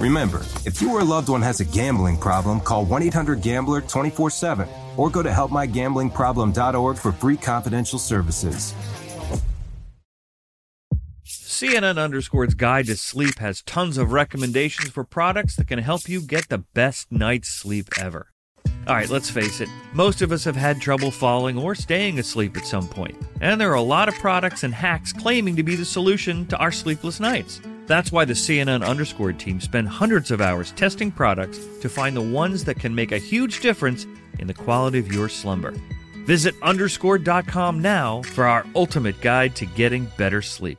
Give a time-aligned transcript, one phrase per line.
[0.00, 3.80] Remember, if you or a loved one has a gambling problem, call 1 800 Gambler
[3.80, 8.74] 24 7 or go to helpmygamblingproblem.org for free confidential services.
[11.24, 16.20] CNN Underscore's Guide to Sleep has tons of recommendations for products that can help you
[16.20, 18.30] get the best night's sleep ever.
[18.86, 22.56] All right, let's face it, most of us have had trouble falling or staying asleep
[22.56, 25.76] at some point, and there are a lot of products and hacks claiming to be
[25.76, 27.60] the solution to our sleepless nights.
[27.86, 32.22] That's why the CNN Underscore team spend hundreds of hours testing products to find the
[32.22, 34.06] ones that can make a huge difference
[34.38, 35.74] in the quality of your slumber.
[36.26, 40.78] Visit underscore.com now for our ultimate guide to getting better sleep.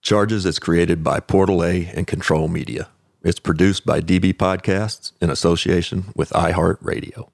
[0.00, 2.88] Charges is created by Portal A and Control Media.
[3.22, 7.28] It's produced by DB Podcasts in association with iHeartRadio.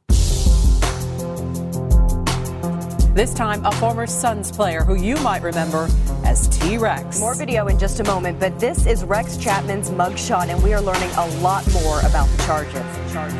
[3.14, 5.88] This time, a former Suns player who you might remember
[6.24, 7.20] as T Rex.
[7.20, 10.80] More video in just a moment, but this is Rex Chapman's mugshot, and we are
[10.80, 12.82] learning a lot more about the charges.
[13.12, 13.38] charges.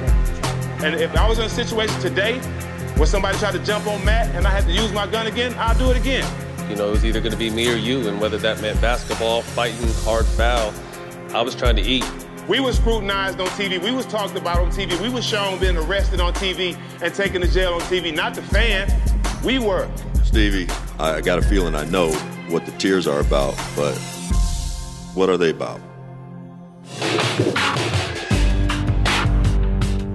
[0.84, 2.38] And if I was in a situation today
[2.96, 5.54] where somebody tried to jump on Matt and I had to use my gun again,
[5.56, 6.30] I'll do it again.
[6.68, 8.80] You know, it was either going to be me or you, and whether that meant
[8.80, 10.72] basketball, fighting, hard foul,
[11.34, 12.04] I was trying to eat.
[12.48, 13.82] We were scrutinized on TV.
[13.82, 14.98] We was talked about on TV.
[15.00, 18.14] We was shown being arrested on TV and taken to jail on TV.
[18.14, 18.90] Not the fan.
[19.44, 19.90] We were.
[20.24, 20.66] Stevie,
[20.98, 22.10] I got a feeling I know
[22.48, 23.94] what the tears are about, but
[25.14, 25.80] what are they about?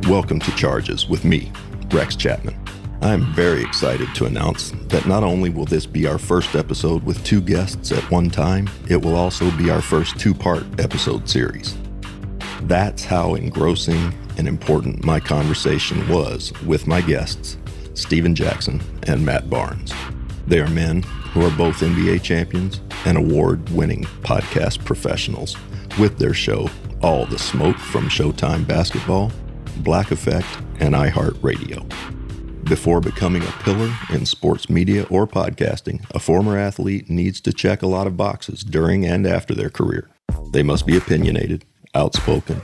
[0.07, 1.51] Welcome to Charges with me,
[1.91, 2.58] Rex Chapman.
[3.01, 7.01] I am very excited to announce that not only will this be our first episode
[7.03, 11.29] with two guests at one time, it will also be our first two part episode
[11.29, 11.77] series.
[12.63, 17.57] That's how engrossing and important my conversation was with my guests,
[17.93, 19.93] Stephen Jackson and Matt Barnes.
[20.47, 25.55] They are men who are both NBA champions and award winning podcast professionals
[25.97, 26.69] with their show,
[27.01, 29.31] All the Smoke from Showtime Basketball,
[29.77, 30.47] Black Effect,
[30.81, 32.18] and iHeartRadio.
[32.69, 37.81] Before becoming a pillar in sports media or podcasting, a former athlete needs to check
[37.81, 40.07] a lot of boxes during and after their career.
[40.53, 41.65] They must be opinionated,
[41.95, 42.61] outspoken,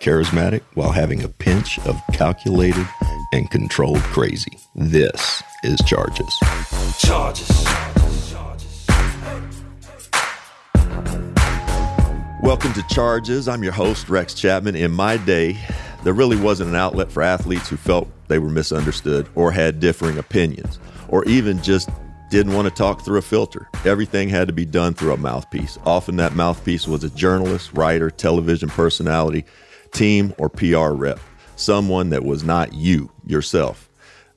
[0.00, 2.84] charismatic, while having a pinch of calculated
[3.32, 4.58] and controlled crazy.
[4.74, 6.36] This is Charges.
[6.98, 7.64] Charges.
[12.42, 13.46] Welcome to Charges.
[13.46, 14.74] I'm your host, Rex Chapman.
[14.74, 15.56] In my day,
[16.02, 20.18] there really wasn't an outlet for athletes who felt they were misunderstood or had differing
[20.18, 21.88] opinions or even just
[22.30, 23.68] didn't want to talk through a filter.
[23.84, 25.78] Everything had to be done through a mouthpiece.
[25.84, 29.44] Often that mouthpiece was a journalist, writer, television personality,
[29.92, 31.20] team, or PR rep,
[31.56, 33.88] someone that was not you yourself.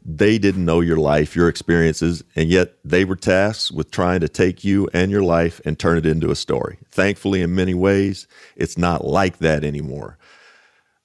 [0.05, 4.29] They didn't know your life, your experiences, and yet they were tasked with trying to
[4.29, 6.77] take you and your life and turn it into a story.
[6.91, 10.17] Thankfully, in many ways, it's not like that anymore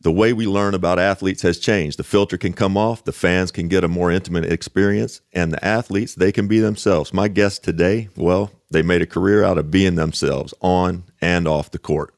[0.02, 1.98] the way we learn about athletes has changed.
[1.98, 5.64] The filter can come off, the fans can get a more intimate experience, and the
[5.64, 7.14] athletes, they can be themselves.
[7.14, 11.70] My guest today, well, they made a career out of being themselves on and off
[11.70, 12.14] the court.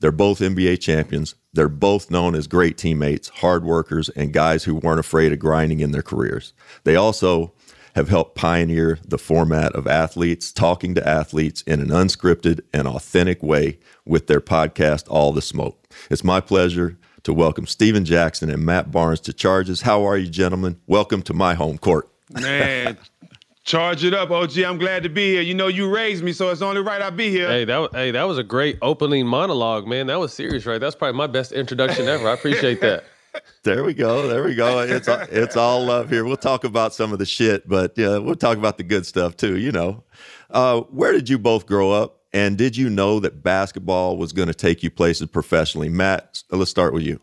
[0.00, 1.34] They're both NBA champions.
[1.54, 5.80] They're both known as great teammates, hard workers, and guys who weren't afraid of grinding
[5.80, 6.52] in their careers.
[6.84, 7.52] They also
[7.94, 13.42] have helped pioneer the format of athletes talking to athletes in an unscripted and authentic
[13.42, 15.86] way with their podcast, All the Smoke.
[16.10, 19.82] It's my pleasure to welcome Stephen Jackson and Matt Barnes to Charges.
[19.82, 20.80] How are you, gentlemen?
[20.86, 22.08] Welcome to my home court.
[22.30, 22.98] Man,
[23.64, 24.58] charge it up, OG.
[24.58, 25.42] I'm glad to be here.
[25.42, 27.48] You know, you raised me, so it's only right I be here.
[27.48, 30.08] Hey, that hey, that was a great opening monologue, man.
[30.08, 30.80] That was serious, right?
[30.80, 32.28] That's probably my best introduction ever.
[32.28, 33.04] I appreciate that.
[33.62, 34.28] There we go.
[34.28, 34.80] There we go.
[34.80, 36.22] It's it's all love here.
[36.22, 39.38] We'll talk about some of the shit, but yeah, we'll talk about the good stuff
[39.38, 39.56] too.
[39.56, 40.04] You know,
[40.50, 44.48] uh, where did you both grow up, and did you know that basketball was going
[44.48, 45.88] to take you places professionally?
[45.88, 47.20] Matt, let's start with you.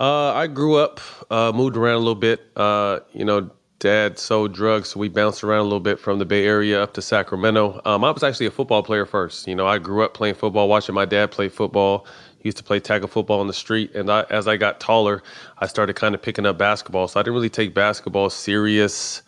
[0.00, 1.00] Uh, I grew up,
[1.30, 2.40] uh, moved around a little bit.
[2.56, 6.24] Uh, you know, dad sold drugs, so we bounced around a little bit from the
[6.24, 7.80] Bay Area up to Sacramento.
[7.84, 9.46] Um, I was actually a football player first.
[9.46, 12.06] You know, I grew up playing football, watching my dad play football.
[12.38, 15.22] He used to play tackle football on the street, and I, as I got taller,
[15.58, 17.06] I started kind of picking up basketball.
[17.08, 19.22] So I didn't really take basketball serious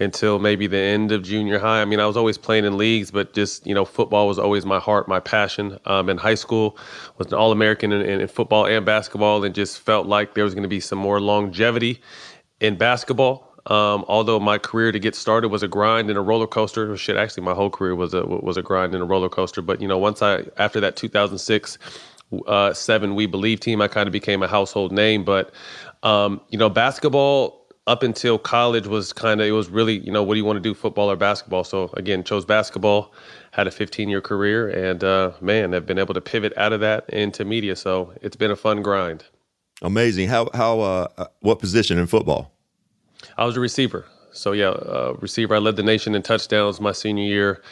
[0.00, 1.82] until maybe the end of junior high.
[1.82, 4.64] I mean, I was always playing in leagues, but just you know, football was always
[4.64, 5.78] my heart, my passion.
[5.86, 6.78] Um, in high school,
[7.16, 10.54] was an All American in, in, football and basketball, and just felt like there was
[10.54, 12.00] going to be some more longevity
[12.60, 13.44] in basketball.
[13.66, 16.96] Um, although my career to get started was a grind and a roller coaster.
[16.96, 19.62] Shit, actually, my whole career was a was a grind and a roller coaster.
[19.62, 21.78] But you know, once I after that 2006
[22.46, 25.24] uh, seven We Believe team, I kind of became a household name.
[25.24, 25.52] But
[26.02, 27.57] um, you know, basketball
[27.88, 30.58] up until college was kind of it was really you know what do you want
[30.58, 31.64] to do football or basketball?
[31.64, 33.12] So again chose basketball
[33.52, 36.80] had a 15 year career and uh, man i've been able to pivot out of
[36.80, 37.74] that into media.
[37.74, 39.24] So it's been a fun grind.
[39.80, 40.28] Amazing.
[40.28, 42.52] How how uh, uh what position in football?
[43.38, 44.04] I was a receiver.
[44.32, 45.54] So yeah uh, receiver.
[45.54, 47.62] I led the nation in touchdowns my senior year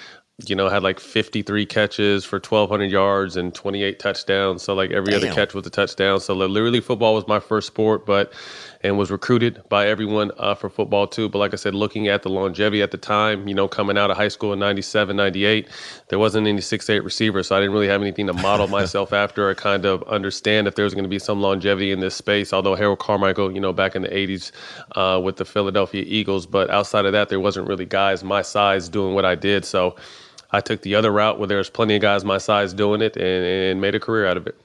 [0.45, 4.63] you know, had like 53 catches for 1,200 yards and 28 touchdowns.
[4.63, 5.23] So, like every Damn.
[5.23, 6.21] other catch was a touchdown.
[6.21, 8.35] So, literally, football was my first sport, but
[8.83, 11.31] and was recruited by everyone uh, for football too.
[11.31, 14.11] But like I said, looking at the longevity at the time, you know, coming out
[14.11, 15.69] of high school in 97, 98,
[16.09, 17.43] there wasn't any 6'8 receiver.
[17.43, 20.75] So, I didn't really have anything to model myself after or kind of understand if
[20.75, 22.53] there was going to be some longevity in this space.
[22.53, 24.53] Although Harold Carmichael, you know, back in the 80s
[24.97, 26.45] uh, with the Philadelphia Eagles.
[26.45, 29.65] But outside of that, there wasn't really guys my size doing what I did.
[29.65, 29.97] So,
[30.51, 33.45] I took the other route where there's plenty of guys my size doing it and,
[33.45, 34.61] and made a career out of it.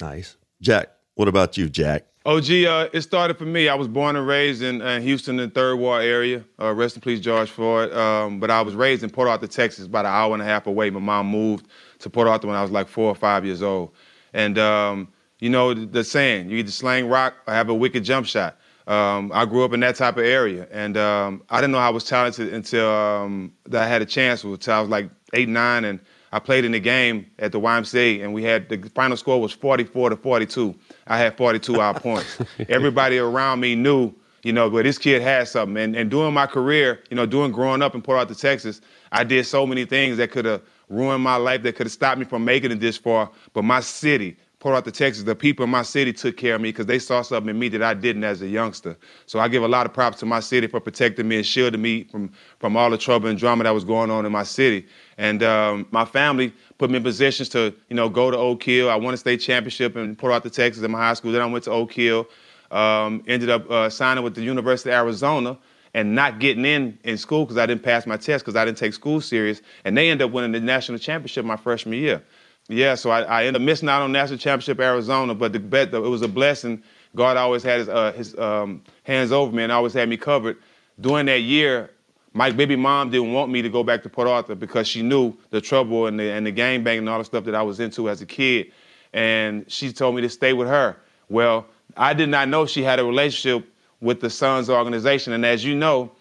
[0.00, 0.36] Nice.
[0.60, 2.04] Jack, what about you, Jack?
[2.26, 3.68] OG, uh, it started for me.
[3.68, 6.44] I was born and raised in uh, Houston, in the Third Ward area.
[6.60, 7.90] Uh, rest in peace, George Floyd.
[7.92, 10.66] Um, but I was raised in Port Arthur, Texas, about an hour and a half
[10.66, 10.90] away.
[10.90, 11.68] My mom moved
[12.00, 13.94] to Port Arthur when I was like four or five years old.
[14.34, 15.08] And, um,
[15.38, 18.58] you know, the, the saying, you either slang rock or have a wicked jump shot.
[18.88, 21.90] Um, I grew up in that type of area, and um, I didn't know I
[21.90, 24.42] was talented until um, that I had a chance.
[24.42, 26.00] Until I was like eight, nine, and
[26.32, 29.52] I played in the game at the YMCA, and we had the final score was
[29.52, 30.74] 44 to 42.
[31.06, 32.38] I had 42 out points.
[32.70, 34.10] Everybody around me knew,
[34.42, 35.76] you know, but this kid had something.
[35.76, 38.80] And, and during my career, you know, doing growing up in Port Arthur, Texas,
[39.12, 42.18] I did so many things that could have ruined my life, that could have stopped
[42.18, 43.30] me from making it this far.
[43.52, 46.70] But my city, Port Arthur, Texas, the people in my city took care of me
[46.70, 48.96] because they saw something in me that I didn't as a youngster.
[49.26, 51.80] So I give a lot of props to my city for protecting me and shielding
[51.80, 54.84] me from, from all the trouble and drama that was going on in my city.
[55.16, 58.90] And um, my family put me in positions to, you know, go to Oak Hill.
[58.90, 61.30] I won a state championship in Port Arthur, Texas in my high school.
[61.30, 62.26] Then I went to Oak Hill,
[62.72, 65.56] um, ended up uh, signing with the University of Arizona
[65.94, 68.78] and not getting in in school because I didn't pass my test because I didn't
[68.78, 69.62] take school serious.
[69.84, 72.22] And they ended up winning the national championship my freshman year.
[72.68, 75.92] Yeah, so I, I, ended up missing out on national championship Arizona, but the bet
[75.92, 76.82] it was a blessing.
[77.16, 80.58] God always had his, uh, his um, hands over me and always had me covered.
[81.00, 81.90] During that year,
[82.34, 85.34] my baby mom didn't want me to go back to Port Arthur because she knew
[85.48, 87.80] the trouble and the, and the gang banging and all the stuff that I was
[87.80, 88.70] into as a kid.
[89.14, 90.96] And she told me to stay with her.
[91.30, 93.66] Well, I did not know she had a relationship
[94.02, 95.32] with the Suns organization.
[95.32, 96.12] And as you know,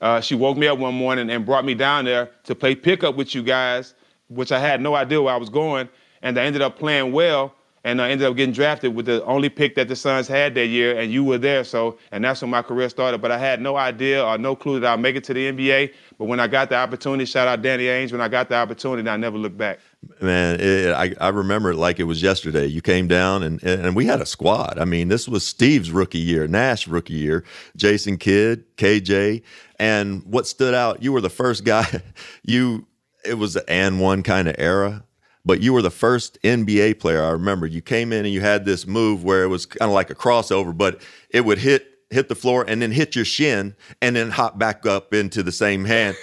[0.00, 3.16] uh, she woke me up one morning and brought me down there to play pickup
[3.16, 3.94] with you guys
[4.28, 5.88] which I had no idea where I was going,
[6.22, 7.54] and I ended up playing well,
[7.84, 10.66] and I ended up getting drafted with the only pick that the Suns had that
[10.66, 11.64] year, and you were there.
[11.64, 13.22] So, and that's when my career started.
[13.22, 15.94] But I had no idea or no clue that I'd make it to the NBA.
[16.18, 19.08] But when I got the opportunity, shout out Danny Ainge, when I got the opportunity,
[19.08, 19.78] I never looked back.
[20.20, 22.66] Man, it, I, I remember it like it was yesterday.
[22.66, 24.78] You came down and, and we had a squad.
[24.78, 27.44] I mean, this was Steve's rookie year, Nash rookie year,
[27.76, 29.42] Jason Kidd, KJ.
[29.78, 32.02] And what stood out, you were the first guy,
[32.42, 32.87] you
[33.28, 35.04] it was an and one kind of era,
[35.44, 37.66] but you were the first NBA player I remember.
[37.66, 40.14] You came in and you had this move where it was kind of like a
[40.14, 44.30] crossover, but it would hit hit the floor and then hit your shin and then
[44.30, 46.16] hop back up into the same hand.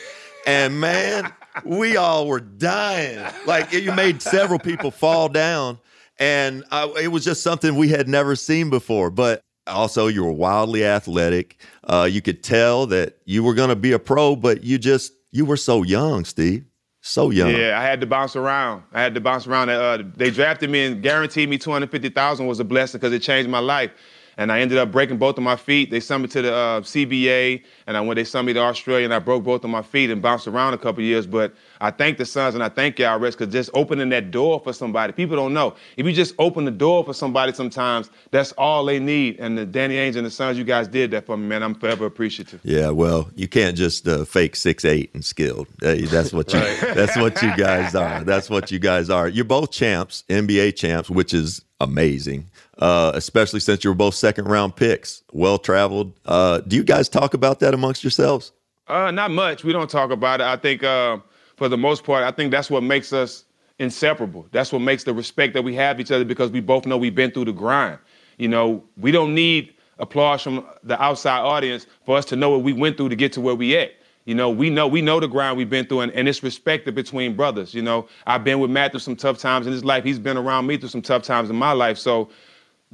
[0.47, 1.31] And man,
[1.63, 3.23] we all were dying.
[3.45, 5.79] Like you made several people fall down,
[6.19, 9.09] and I, it was just something we had never seen before.
[9.09, 11.59] But also, you were wildly athletic.
[11.83, 15.13] Uh, you could tell that you were going to be a pro, but you just
[15.31, 16.65] you were so young, Steve
[17.07, 17.51] So young.
[17.51, 18.81] Yeah, I had to bounce around.
[18.91, 19.69] I had to bounce around.
[19.69, 23.59] Uh, they drafted me and guaranteed me 250000 was a blessing because it changed my
[23.59, 23.91] life
[24.37, 25.91] and I ended up breaking both of my feet.
[25.91, 28.15] They sent me to the uh, CBA, and I went.
[28.15, 30.73] They sent me to Australia, and I broke both of my feet and bounced around
[30.73, 31.25] a couple years.
[31.25, 34.59] But I thank the Suns and I thank y'all, Rex, because just opening that door
[34.59, 35.13] for somebody.
[35.13, 37.53] People don't know if you just open the door for somebody.
[37.53, 39.39] Sometimes that's all they need.
[39.39, 41.63] And the Danny Ainge and the Suns, you guys did that for me, man.
[41.63, 42.61] I'm forever appreciative.
[42.63, 45.67] Yeah, well, you can't just uh, fake six eight and skilled.
[45.79, 46.59] That's what you.
[46.59, 46.79] right.
[46.95, 48.23] That's what you guys are.
[48.23, 49.27] That's what you guys are.
[49.27, 54.45] You're both champs, NBA champs, which is amazing uh, especially since you were both second
[54.45, 56.13] round picks, well traveled.
[56.25, 58.51] Uh, do you guys talk about that amongst yourselves?
[58.87, 59.63] Uh, not much.
[59.63, 60.45] We don't talk about it.
[60.45, 61.17] I think uh,
[61.57, 63.45] for the most part, I think that's what makes us
[63.79, 64.47] inseparable.
[64.51, 67.15] That's what makes the respect that we have each other because we both know we've
[67.15, 67.99] been through the grind.
[68.37, 72.61] You know, we don't need applause from the outside audience for us to know what
[72.61, 73.91] we went through to get to where we at.
[74.25, 76.95] You know, we know we know the grind we've been through, and, and it's respected
[76.95, 77.75] between brothers.
[77.75, 80.03] You know, I've been with Matt through some tough times in his life.
[80.03, 81.99] He's been around me through some tough times in my life.
[81.99, 82.29] So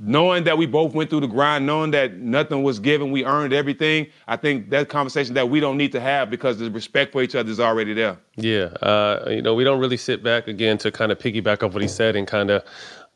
[0.04, 3.54] knowing that we both went through the grind, knowing that nothing was given, we earned
[3.54, 4.08] everything.
[4.28, 7.36] I think that conversation that we don't need to have because the respect for each
[7.36, 8.18] other is already there.
[8.36, 11.74] Yeah, uh, you know, we don't really sit back again to kind of piggyback off
[11.74, 12.64] what he said and kind of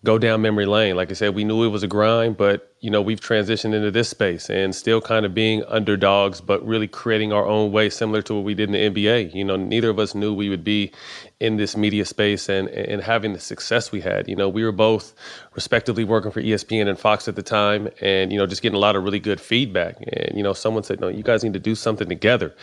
[0.03, 0.95] go down memory lane.
[0.95, 3.89] Like I said, we knew it was a grind, but you know, we've transitioned into
[3.89, 8.21] this space and still kind of being underdogs, but really creating our own way, similar
[8.21, 9.33] to what we did in the NBA.
[9.33, 10.91] You know, neither of us knew we would be
[11.39, 14.27] in this media space and and having the success we had.
[14.27, 15.13] You know, we were both
[15.53, 18.79] respectively working for ESPN and Fox at the time, and you know, just getting a
[18.79, 19.97] lot of really good feedback.
[19.99, 22.55] And you know, someone said, "No, you guys need to do something together,"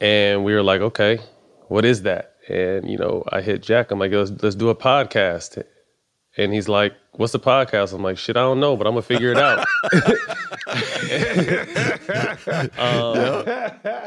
[0.00, 1.18] and we were like, "Okay,
[1.68, 3.90] what is that?" And you know, I hit Jack.
[3.90, 5.62] I'm like, "Let's let's do a podcast."
[6.36, 9.02] And he's like, "What's the podcast?" I'm like, "Shit, I don't know, but I'm gonna
[9.02, 9.66] figure it out."
[12.78, 13.46] um,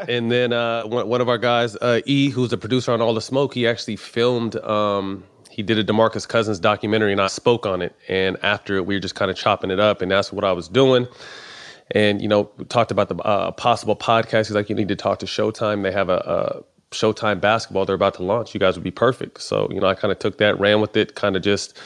[0.09, 3.13] and then uh, one, one, of our guys, uh, E, who's the producer on All
[3.13, 4.55] the Smoke, he actually filmed.
[4.57, 7.95] Um, he did a Demarcus Cousins documentary, and I spoke on it.
[8.07, 10.51] And after it, we were just kind of chopping it up, and that's what I
[10.51, 11.07] was doing.
[11.91, 14.47] And you know, we talked about the uh, possible podcast.
[14.47, 15.83] He's like, "You need to talk to Showtime.
[15.83, 18.53] They have a, a Showtime basketball they're about to launch.
[18.53, 20.97] You guys would be perfect." So you know, I kind of took that, ran with
[20.97, 21.77] it, kind of just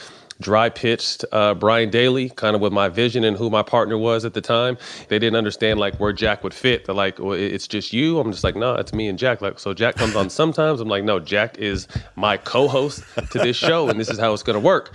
[0.42, 4.24] dry pitched uh, Brian Daly, kind of with my vision and who my partner was
[4.24, 4.76] at the time.
[5.08, 6.84] They didn't understand like where Jack would fit.
[6.84, 8.18] They're like, well, it's just you.
[8.20, 9.40] I'm just like, no, it's me and Jack.
[9.40, 10.80] Like, so Jack comes on sometimes.
[10.80, 14.42] I'm like, no, Jack is my co-host to this show, and this is how it's
[14.42, 14.94] to work.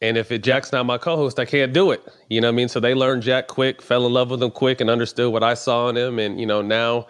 [0.00, 2.02] And if it, Jack's not my co-host, I can't do it.
[2.28, 2.68] You know what I mean?
[2.68, 5.54] So they learned Jack quick, fell in love with him quick, and understood what I
[5.54, 6.18] saw in him.
[6.18, 7.06] And you know now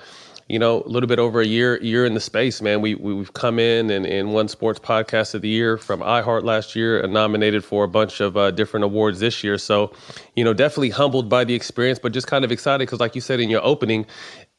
[0.49, 2.81] you know, a little bit over a year year in the space, man.
[2.81, 6.43] We, we have come in and, and won Sports Podcast of the Year from iHeart
[6.45, 9.57] last year, and nominated for a bunch of uh, different awards this year.
[9.57, 9.93] So,
[10.37, 13.21] you know, definitely humbled by the experience, but just kind of excited because, like you
[13.21, 14.07] said in your opening,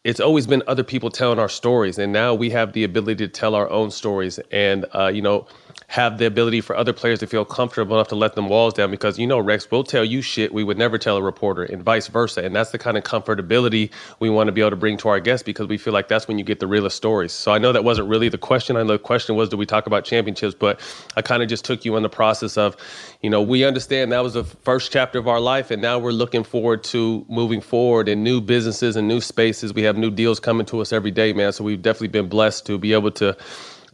[0.04, 3.32] it's always been other people telling our stories, and now we have the ability to
[3.32, 4.40] tell our own stories.
[4.52, 5.48] And uh, you know
[5.88, 8.90] have the ability for other players to feel comfortable enough to let them walls down
[8.90, 11.84] because you know Rex will tell you shit we would never tell a reporter and
[11.84, 12.44] vice versa.
[12.44, 15.20] And that's the kind of comfortability we want to be able to bring to our
[15.20, 17.32] guests because we feel like that's when you get the realest stories.
[17.32, 18.78] So I know that wasn't really the question.
[18.78, 20.56] I know the question was do we talk about championships?
[20.56, 20.80] But
[21.16, 22.76] I kind of just took you in the process of
[23.22, 26.12] you know we understand that was the first chapter of our life and now we're
[26.12, 29.74] looking forward to moving forward in new businesses and new spaces.
[29.74, 31.54] We have new deals coming to us every day man.
[31.54, 33.38] So we've definitely been blessed to be able to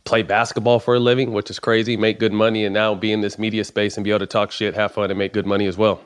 [0.03, 3.21] play basketball for a living, which is crazy, make good money, and now be in
[3.21, 5.67] this media space and be able to talk shit, have fun, and make good money
[5.67, 6.01] as well.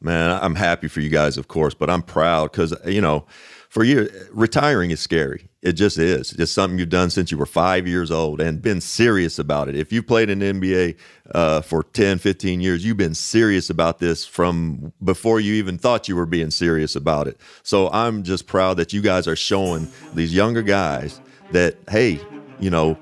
[0.00, 3.24] Man, I'm happy for you guys, of course, but I'm proud because, you know,
[3.68, 5.48] for you, retiring is scary.
[5.62, 6.32] It just is.
[6.32, 9.76] It's something you've done since you were five years old and been serious about it.
[9.76, 10.96] If you played in the NBA
[11.34, 16.08] uh, for 10, 15 years, you've been serious about this from before you even thought
[16.08, 17.40] you were being serious about it.
[17.62, 21.20] So I'm just proud that you guys are showing these younger guys
[21.50, 22.20] that, hey,
[22.58, 22.98] you know,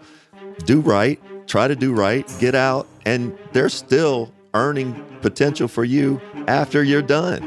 [0.64, 6.20] do right, try to do right, get out, and they're still earning potential for you
[6.46, 7.42] after you're done.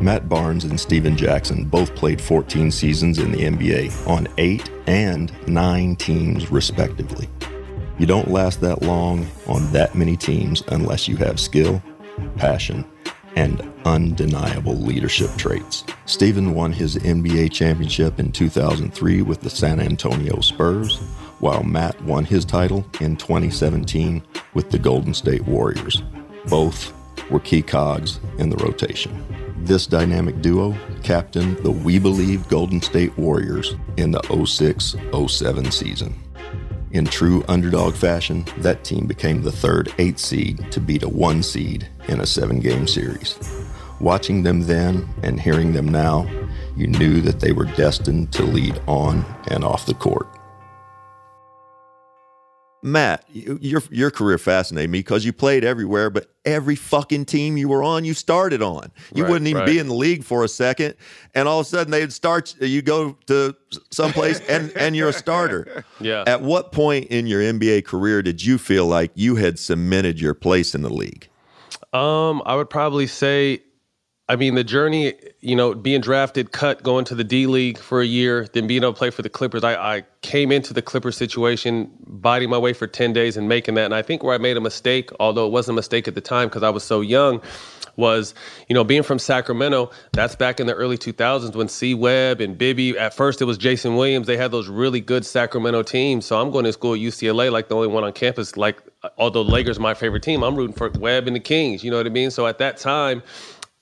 [0.00, 5.32] Matt Barnes and Stephen Jackson both played 14 seasons in the NBA on eight and
[5.48, 7.28] nine teams, respectively.
[7.98, 11.82] You don't last that long on that many teams unless you have skill,
[12.36, 12.84] passion,
[13.36, 15.84] and undeniable leadership traits.
[16.06, 20.98] Stephen won his NBA championship in 2003 with the San Antonio Spurs,
[21.38, 24.22] while Matt won his title in 2017
[24.54, 26.02] with the Golden State Warriors.
[26.48, 26.92] Both
[27.30, 29.24] were key cogs in the rotation.
[29.58, 34.96] This dynamic duo captained the We Believe Golden State Warriors in the 06
[35.28, 36.14] 07 season.
[36.96, 41.42] In true underdog fashion, that team became the third eight seed to beat a one
[41.42, 43.38] seed in a seven game series.
[44.00, 46.26] Watching them then and hearing them now,
[46.74, 50.26] you knew that they were destined to lead on and off the court.
[52.86, 57.68] Matt, your your career fascinated me because you played everywhere, but every fucking team you
[57.68, 58.92] were on, you started on.
[59.12, 59.66] You Right, wouldn't even right.
[59.66, 60.94] be in the league for a second,
[61.34, 62.54] and all of a sudden they'd start.
[62.60, 63.56] You go to
[63.90, 65.84] someplace and and you're a starter.
[66.00, 66.24] Yeah.
[66.26, 70.34] At what point in your NBA career did you feel like you had cemented your
[70.34, 71.28] place in the league?
[71.92, 73.62] Um, I would probably say,
[74.28, 78.00] I mean, the journey, you know, being drafted, cut, going to the D League for
[78.00, 79.62] a year, then being able to play for the Clippers.
[79.62, 83.74] I, I came into the Clippers situation, biting my way for 10 days and making
[83.76, 83.84] that.
[83.84, 86.20] And I think where I made a mistake, although it wasn't a mistake at the
[86.20, 87.40] time because I was so young,
[87.94, 88.34] was,
[88.68, 92.58] you know, being from Sacramento, that's back in the early 2000s when C Webb and
[92.58, 94.26] Bibby, at first it was Jason Williams.
[94.26, 96.26] They had those really good Sacramento teams.
[96.26, 98.56] So I'm going to school at UCLA, like the only one on campus.
[98.56, 98.82] Like,
[99.18, 101.84] although Lakers my favorite team, I'm rooting for Webb and the Kings.
[101.84, 102.30] You know what I mean?
[102.30, 103.22] So at that time,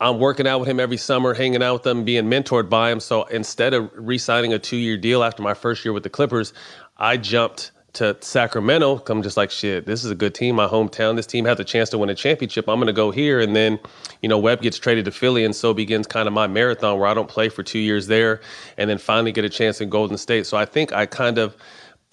[0.00, 3.00] I'm working out with him every summer, hanging out with him, being mentored by him.
[3.00, 6.10] So instead of re signing a two year deal after my first year with the
[6.10, 6.52] Clippers,
[6.96, 9.02] I jumped to Sacramento.
[9.06, 11.16] I'm just like, shit, this is a good team, my hometown.
[11.16, 12.68] This team has a chance to win a championship.
[12.68, 13.40] I'm going to go here.
[13.40, 13.78] And then,
[14.20, 15.44] you know, Webb gets traded to Philly.
[15.44, 18.40] And so begins kind of my marathon where I don't play for two years there
[18.76, 20.46] and then finally get a chance in Golden State.
[20.46, 21.56] So I think I kind of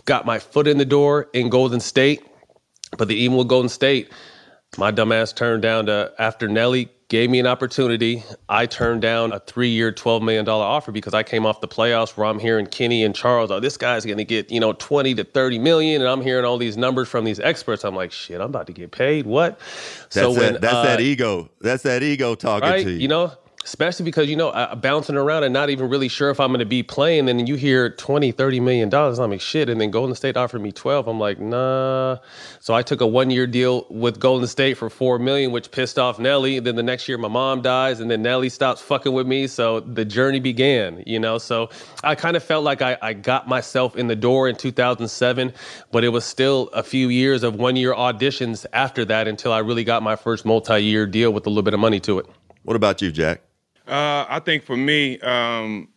[0.06, 2.24] got my foot in the door in Golden State.
[2.98, 4.12] But the even with Golden State,
[4.78, 8.24] my dumbass turned down to after Nelly gave me an opportunity.
[8.48, 12.16] I turned down a three-year, twelve million dollar offer because I came off the playoffs
[12.16, 15.26] where I'm hearing Kenny and Charles, oh, this guy's gonna get, you know, 20 to
[15.26, 17.84] 30 million, and I'm hearing all these numbers from these experts.
[17.84, 19.26] I'm like, shit, I'm about to get paid.
[19.26, 19.60] What?
[20.12, 21.50] That's that, that's uh, that ego.
[21.60, 22.86] That's that ego talking right?
[22.86, 22.98] to you.
[23.00, 26.40] You know, especially because you know, uh, bouncing around and not even really sure if
[26.40, 27.30] I'm going to be playing.
[27.30, 29.20] And then you hear 20, 30 million dollars.
[29.20, 29.70] I'm like, shit.
[29.70, 31.08] And then Golden State offered me 12.
[31.08, 32.18] I'm like, nah.
[32.60, 36.00] So I took a one year deal with Golden State for four million, which pissed
[36.00, 36.60] off Nelly.
[36.60, 39.48] Then the next year, my mom dies, and then Nelly stops fucking with me.
[39.48, 41.38] So the journey began, you know.
[41.38, 41.70] So
[42.04, 45.54] I kind of felt like I, I got myself in the door in 2007,
[45.92, 49.60] but it was still a few years of one year auditions after that until I
[49.60, 52.26] really got my first multi year deal with a little bit of money to it.
[52.64, 53.42] What about you, Jack?
[53.88, 55.90] Uh, I think for me, um,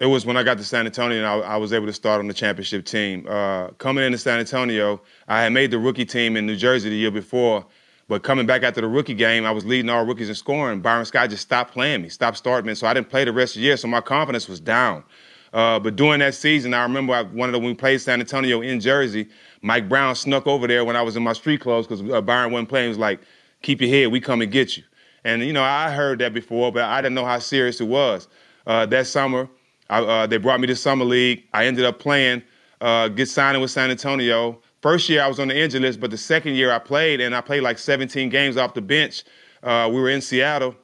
[0.00, 2.18] it was when I got to San Antonio and I, I was able to start
[2.18, 3.26] on the championship team.
[3.28, 6.96] Uh, coming into San Antonio, I had made the rookie team in New Jersey the
[6.96, 7.64] year before,
[8.08, 10.80] but coming back after the rookie game, I was leading all rookies in scoring.
[10.80, 13.54] Byron Scott just stopped playing me, stopped starting me, so I didn't play the rest
[13.54, 15.04] of the year, so my confidence was down.
[15.52, 18.20] Uh, but during that season, I remember I, one of the when we played San
[18.20, 19.28] Antonio in Jersey,
[19.60, 22.52] Mike Brown snuck over there when I was in my street clothes because uh, Byron
[22.52, 22.86] wasn't playing.
[22.86, 23.20] He was like,
[23.60, 24.82] "Keep your head, we come and get you."
[25.24, 28.28] And you know, I heard that before, but I didn't know how serious it was.
[28.66, 29.48] Uh, that summer,
[29.88, 31.44] I, uh, they brought me to summer league.
[31.52, 32.42] I ended up playing,
[32.80, 34.60] uh, get signing with San Antonio.
[34.80, 37.34] First year I was on the injury list, but the second year I played, and
[37.34, 39.24] I played like 17 games off the bench.
[39.62, 40.74] Uh, we were in Seattle,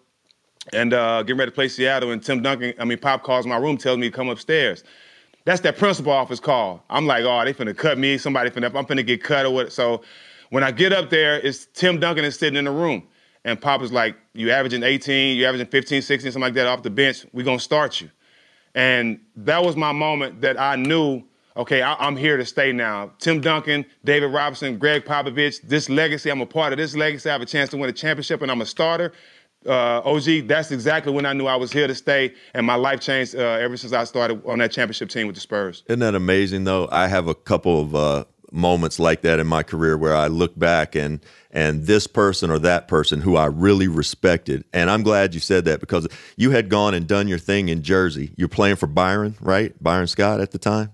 [0.72, 2.12] and uh, getting ready to play Seattle.
[2.12, 4.84] And Tim Duncan, I mean, Pop calls my room, tells me to come upstairs.
[5.44, 6.84] That's that principal office call.
[6.90, 8.18] I'm like, oh, they finna cut me.
[8.18, 9.72] Somebody finna, I'm finna get cut or what.
[9.72, 10.02] So
[10.50, 13.06] when I get up there, it's Tim Duncan is sitting in the room.
[13.48, 16.82] And Pop is like, you averaging 18, you averaging 15, 16, something like that off
[16.82, 17.24] the bench.
[17.32, 18.10] We're gonna start you.
[18.74, 21.22] And that was my moment that I knew,
[21.56, 23.10] okay, I, am here to stay now.
[23.18, 27.30] Tim Duncan, David Robinson, Gregg Popovich, this legacy, I'm a part of this legacy.
[27.30, 29.14] I have a chance to win a championship and I'm a starter.
[29.66, 33.00] Uh, OG, that's exactly when I knew I was here to stay, and my life
[33.00, 35.84] changed uh, ever since I started on that championship team with the Spurs.
[35.88, 36.86] Isn't that amazing though?
[36.92, 40.58] I have a couple of uh, moments like that in my career where I look
[40.58, 44.64] back and and this person or that person who I really respected.
[44.72, 46.06] And I'm glad you said that because
[46.36, 48.32] you had gone and done your thing in Jersey.
[48.36, 49.72] You're playing for Byron, right?
[49.82, 50.92] Byron Scott at the time.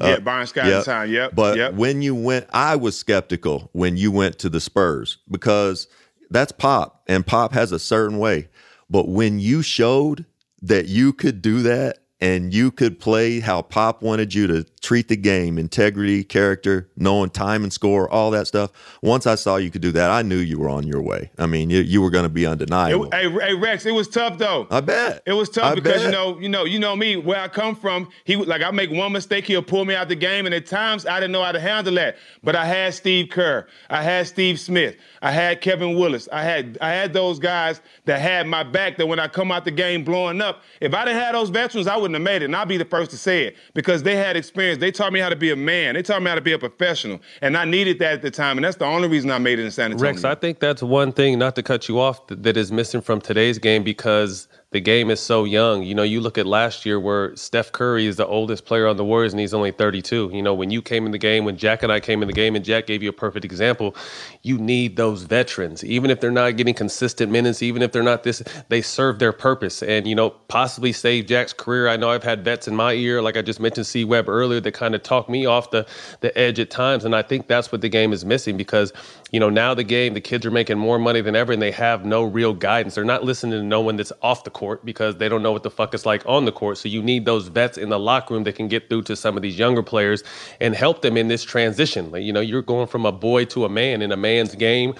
[0.00, 1.10] yeah, uh, Byron Scott at the time.
[1.10, 1.34] Yep.
[1.34, 1.74] But yep.
[1.74, 5.88] when you went, I was skeptical when you went to the Spurs because
[6.30, 8.48] that's Pop, and Pop has a certain way.
[8.88, 10.24] But when you showed
[10.62, 15.08] that you could do that and you could play how Pop wanted you to treat
[15.08, 18.70] the game, integrity, character, knowing time and score, all that stuff.
[19.02, 21.30] Once I saw you could do that, I knew you were on your way.
[21.38, 23.06] I mean, you, you were going to be undeniable.
[23.06, 24.66] It, hey, hey, Rex, it was tough though.
[24.70, 26.04] I bet it was tough I because bet.
[26.04, 27.16] you know, you know, you know me.
[27.16, 30.08] Where I come from, he would- like I make one mistake, he'll pull me out
[30.08, 32.16] the game, and at times I didn't know how to handle that.
[32.42, 36.78] But I had Steve Kerr, I had Steve Smith, I had Kevin Willis, I had
[36.80, 38.96] I had those guys that had my back.
[38.96, 41.86] That when I come out the game blowing up, if I didn't have those veterans,
[41.88, 42.46] I wouldn't have made it.
[42.46, 44.80] And I'll be the first to say it because they had experience.
[44.80, 45.94] They taught me how to be a man.
[45.94, 48.58] They taught me how to be a professional, and I needed that at the time.
[48.58, 50.12] And that's the only reason I made it in San Antonio.
[50.12, 53.20] Rex, I think that's one thing, not to cut you off, that is missing from
[53.20, 55.84] today's game because the game is so young.
[55.84, 58.96] You know, you look at last year where Steph Curry is the oldest player on
[58.96, 60.30] the Warriors and he's only 32.
[60.32, 62.34] You know, when you came in the game, when Jack and I came in the
[62.34, 63.94] game, and Jack gave you a perfect example,
[64.42, 65.84] you need those veterans.
[65.84, 69.32] Even if they're not getting consistent minutes, even if they're not this, they serve their
[69.32, 71.86] purpose and, you know, possibly save Jack's career.
[71.86, 74.60] I know I've had vets in my ear, like I just mentioned C Webb earlier,
[74.60, 75.86] that kind of talk me off the,
[76.20, 77.04] the edge at times.
[77.04, 78.92] And I think that's what the game is missing because,
[79.32, 81.72] you know, now the game, the kids are making more money than ever and they
[81.72, 82.94] have no real guidance.
[82.94, 85.64] They're not listening to no one that's off the court because they don't know what
[85.64, 86.78] the fuck it's like on the court.
[86.78, 89.36] So you need those vets in the locker room that can get through to some
[89.36, 90.22] of these younger players
[90.60, 92.12] and help them in this transition.
[92.12, 94.94] Like, you know, you're going from a boy to a man in a man's game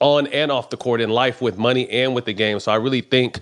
[0.00, 2.58] on and off the court in life with money and with the game.
[2.58, 3.38] So I really think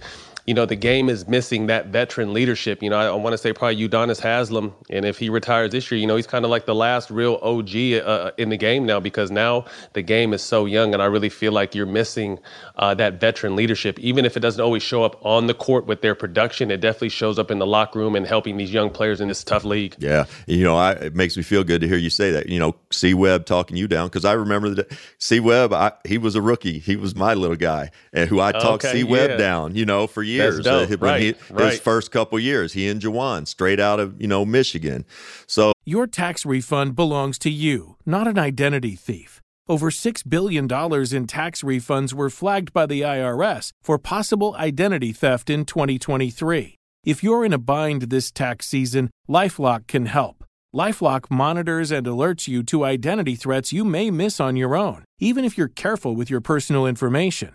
[0.50, 2.82] you know, the game is missing that veteran leadership.
[2.82, 5.88] You know, I, I want to say probably Udonis Haslem, and if he retires this
[5.92, 8.84] year, you know, he's kind of like the last real OG uh, in the game
[8.84, 12.40] now because now the game is so young, and I really feel like you're missing
[12.74, 14.00] uh, that veteran leadership.
[14.00, 17.10] Even if it doesn't always show up on the court with their production, it definitely
[17.10, 19.94] shows up in the locker room and helping these young players in this tough league.
[20.00, 22.48] Yeah, you know, I, it makes me feel good to hear you say that.
[22.48, 25.72] You know, C Webb talking you down because I remember that C Webb,
[26.04, 26.80] he was a rookie.
[26.80, 29.36] He was my little guy, and who I talked okay, C Webb yeah.
[29.36, 29.76] down.
[29.76, 30.66] You know, for years years.
[30.66, 31.72] Uh, right, he, right.
[31.72, 35.04] His first couple years, he and Juwan, straight out of you know Michigan.
[35.46, 39.40] So your tax refund belongs to you, not an identity thief.
[39.70, 45.48] Over $6 billion in tax refunds were flagged by the IRS for possible identity theft
[45.48, 46.76] in 2023.
[47.04, 50.44] If you're in a bind this tax season, Lifelock can help.
[50.74, 55.44] Lifelock monitors and alerts you to identity threats you may miss on your own, even
[55.44, 57.54] if you're careful with your personal information.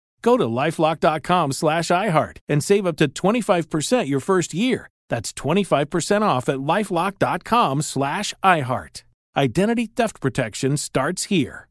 [0.21, 4.87] Go to lifelock.com slash iHeart and save up to 25% your first year.
[5.09, 9.03] That's 25% off at lifelock.com slash iHeart.
[9.35, 11.67] Identity theft protection starts here.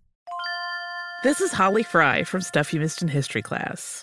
[1.22, 4.02] This is Holly Fry from Stuff You Missed in History class.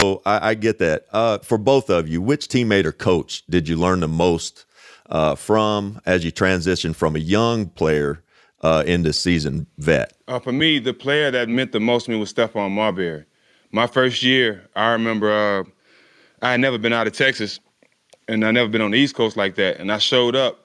[0.00, 1.06] So I, I get that.
[1.12, 4.64] Uh, for both of you, which teammate or coach did you learn the most
[5.10, 8.22] uh, from as you transition from a young player
[8.62, 10.12] uh, into seasoned vet?
[10.28, 13.24] Uh, for me, the player that meant the most to me was Stephon Marbury.
[13.72, 15.64] My first year, I remember uh,
[16.42, 17.58] I had never been out of Texas,
[18.28, 19.78] and I never been on the East Coast like that.
[19.78, 20.60] And I showed up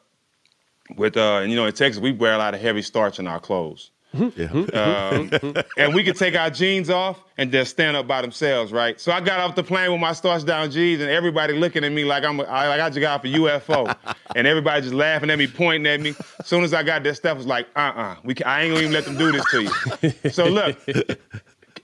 [0.96, 3.26] with, uh, and you know, in Texas, we wear a lot of heavy starch in
[3.26, 3.90] our clothes.
[4.16, 4.42] Mm-hmm.
[4.42, 4.78] Mm-hmm.
[4.78, 5.60] Um, mm-hmm.
[5.78, 9.00] and we could take our jeans off and just stand up by themselves, right?
[9.00, 11.92] So I got off the plane with my starch down jeans, and everybody looking at
[11.92, 15.30] me like I'm a, like I just got off a UFO, and everybody just laughing
[15.30, 16.14] at me, pointing at me.
[16.40, 18.82] As soon as I got there, Steph was like, "Uh-uh, we can, I ain't gonna
[18.82, 20.78] even let them do this to you." so look.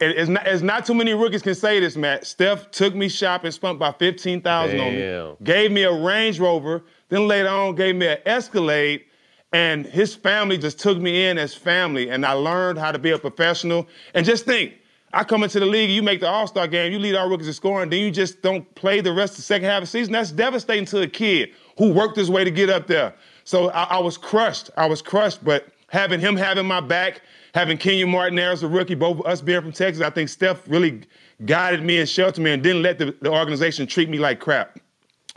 [0.01, 2.25] It's not, it's not too many rookies can say this, Matt.
[2.25, 6.83] Steph took me shopping, spent about fifteen thousand on me, gave me a Range Rover,
[7.09, 9.03] then later on gave me an Escalade,
[9.51, 13.11] and his family just took me in as family, and I learned how to be
[13.11, 13.87] a professional.
[14.13, 14.73] And just think,
[15.11, 17.47] I come into the league, you make the All Star game, you lead our rookies
[17.47, 19.87] in scoring, then you just don't play the rest of the second half of the
[19.87, 20.13] season.
[20.13, 23.15] That's devastating to a kid who worked his way to get up there.
[23.43, 24.69] So I, I was crushed.
[24.77, 27.21] I was crushed, but having him having my back,
[27.55, 30.67] having Kenyon Martin there as a rookie, both us being from Texas, I think Steph
[30.67, 31.01] really
[31.45, 34.79] guided me and sheltered me and didn't let the, the organization treat me like crap.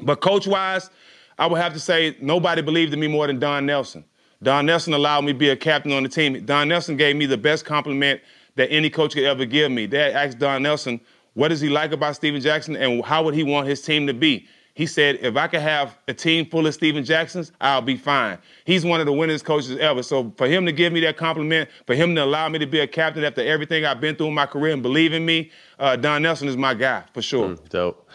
[0.00, 0.90] But coach wise,
[1.38, 4.04] I would have to say nobody believed in me more than Don Nelson.
[4.42, 6.44] Don Nelson allowed me to be a captain on the team.
[6.44, 8.20] Don Nelson gave me the best compliment
[8.56, 9.86] that any coach could ever give me.
[9.86, 11.00] Dad asked Don Nelson,
[11.34, 14.14] what does he like about Stephen Jackson and how would he want his team to
[14.14, 14.46] be?
[14.74, 18.38] He said, if I could have a team full of Stephen Jacksons, I'll be fine.
[18.64, 20.02] He's one of the winningest coaches ever.
[20.02, 22.80] So for him to give me that compliment, for him to allow me to be
[22.80, 25.96] a captain after everything I've been through in my career and believe in me, uh,
[25.96, 27.50] Don Nelson is my guy for sure.
[27.50, 28.08] Mm, dope.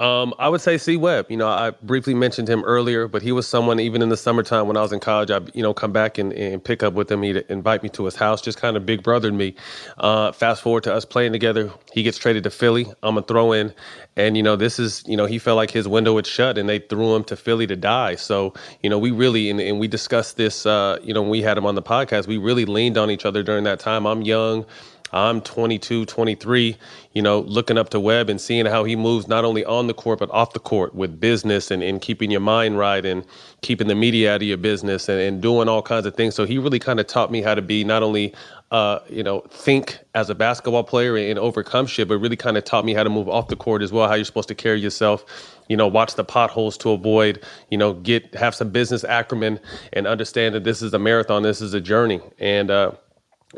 [0.00, 1.26] Um, I would say C Webb.
[1.30, 4.66] You know, I briefly mentioned him earlier, but he was someone even in the summertime
[4.66, 5.30] when I was in college.
[5.30, 7.22] I, you know, come back and, and pick up with him.
[7.22, 9.54] He'd invite me to his house, just kind of big brothered me.
[9.98, 11.72] Uh, fast forward to us playing together.
[11.92, 12.86] He gets traded to Philly.
[13.04, 13.72] I'm a throw in,
[14.16, 16.68] and you know, this is you know, he felt like his window had shut, and
[16.68, 18.16] they threw him to Philly to die.
[18.16, 18.52] So
[18.82, 20.66] you know, we really and, and we discussed this.
[20.66, 23.24] Uh, you know, when we had him on the podcast, we really leaned on each
[23.24, 24.06] other during that time.
[24.06, 24.66] I'm young.
[25.14, 26.76] I'm 22, 23,
[27.12, 29.94] you know, looking up to Webb and seeing how he moves not only on the
[29.94, 33.24] court, but off the court with business and, and keeping your mind right and
[33.62, 36.34] keeping the media out of your business and, and doing all kinds of things.
[36.34, 38.34] So he really kind of taught me how to be not only,
[38.72, 42.64] uh, you know, think as a basketball player and overcome shit, but really kind of
[42.64, 44.80] taught me how to move off the court as well, how you're supposed to carry
[44.80, 45.24] yourself
[45.68, 49.58] you know, watch the potholes to avoid, you know, get have some business acumen
[49.94, 52.20] and understand that this is a marathon, this is a journey.
[52.38, 52.92] And uh,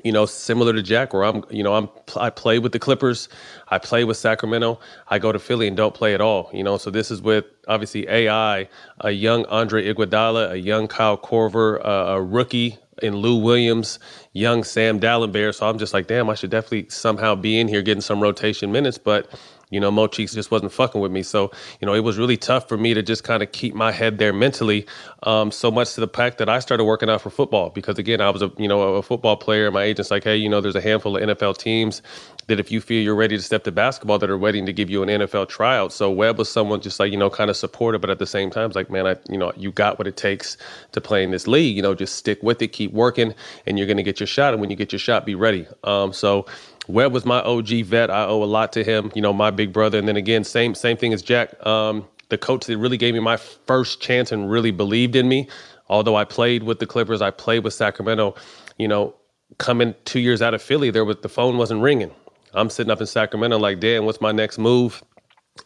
[0.04, 3.28] you know, similar to Jack, where I'm, you know, I'm I play with the Clippers,
[3.68, 6.50] I play with Sacramento, I go to Philly and don't play at all.
[6.52, 8.68] You know, so this is with obviously AI,
[9.00, 13.98] a young Andre Iguodala, a young Kyle Korver, uh, a rookie in Lou Williams,
[14.32, 15.54] young Sam Dalembert.
[15.54, 18.72] So I'm just like, damn, I should definitely somehow be in here getting some rotation
[18.72, 19.28] minutes, but
[19.70, 21.22] you know, Mo Cheeks just wasn't fucking with me.
[21.22, 21.50] So,
[21.80, 24.18] you know, it was really tough for me to just kind of keep my head
[24.18, 24.86] there mentally.
[25.24, 28.20] Um, so much to the fact that I started working out for football because again,
[28.20, 29.70] I was a you know a football player.
[29.72, 32.00] My agent's like, hey, you know, there's a handful of NFL teams
[32.46, 34.88] that if you feel you're ready to step to basketball, that are waiting to give
[34.88, 35.92] you an NFL tryout.
[35.92, 38.50] So Webb was someone just like you know kind of supportive, but at the same
[38.50, 40.56] time, it's like, man, I you know you got what it takes
[40.92, 41.74] to play in this league.
[41.74, 43.34] You know, just stick with it, keep working,
[43.66, 44.54] and you're gonna get your shot.
[44.54, 45.66] And when you get your shot, be ready.
[45.82, 46.46] Um, so
[46.88, 48.10] Webb was my OG vet.
[48.10, 49.10] I owe a lot to him.
[49.14, 49.98] You know, my big brother.
[49.98, 51.64] And then again, same same thing as Jack.
[51.66, 55.48] Um, the coach that really gave me my first chance and really believed in me.
[55.88, 58.34] Although I played with the Clippers, I played with Sacramento.
[58.78, 59.14] You know,
[59.58, 62.10] coming two years out of Philly, there was the phone wasn't ringing.
[62.54, 65.02] I'm sitting up in Sacramento like, damn, what's my next move?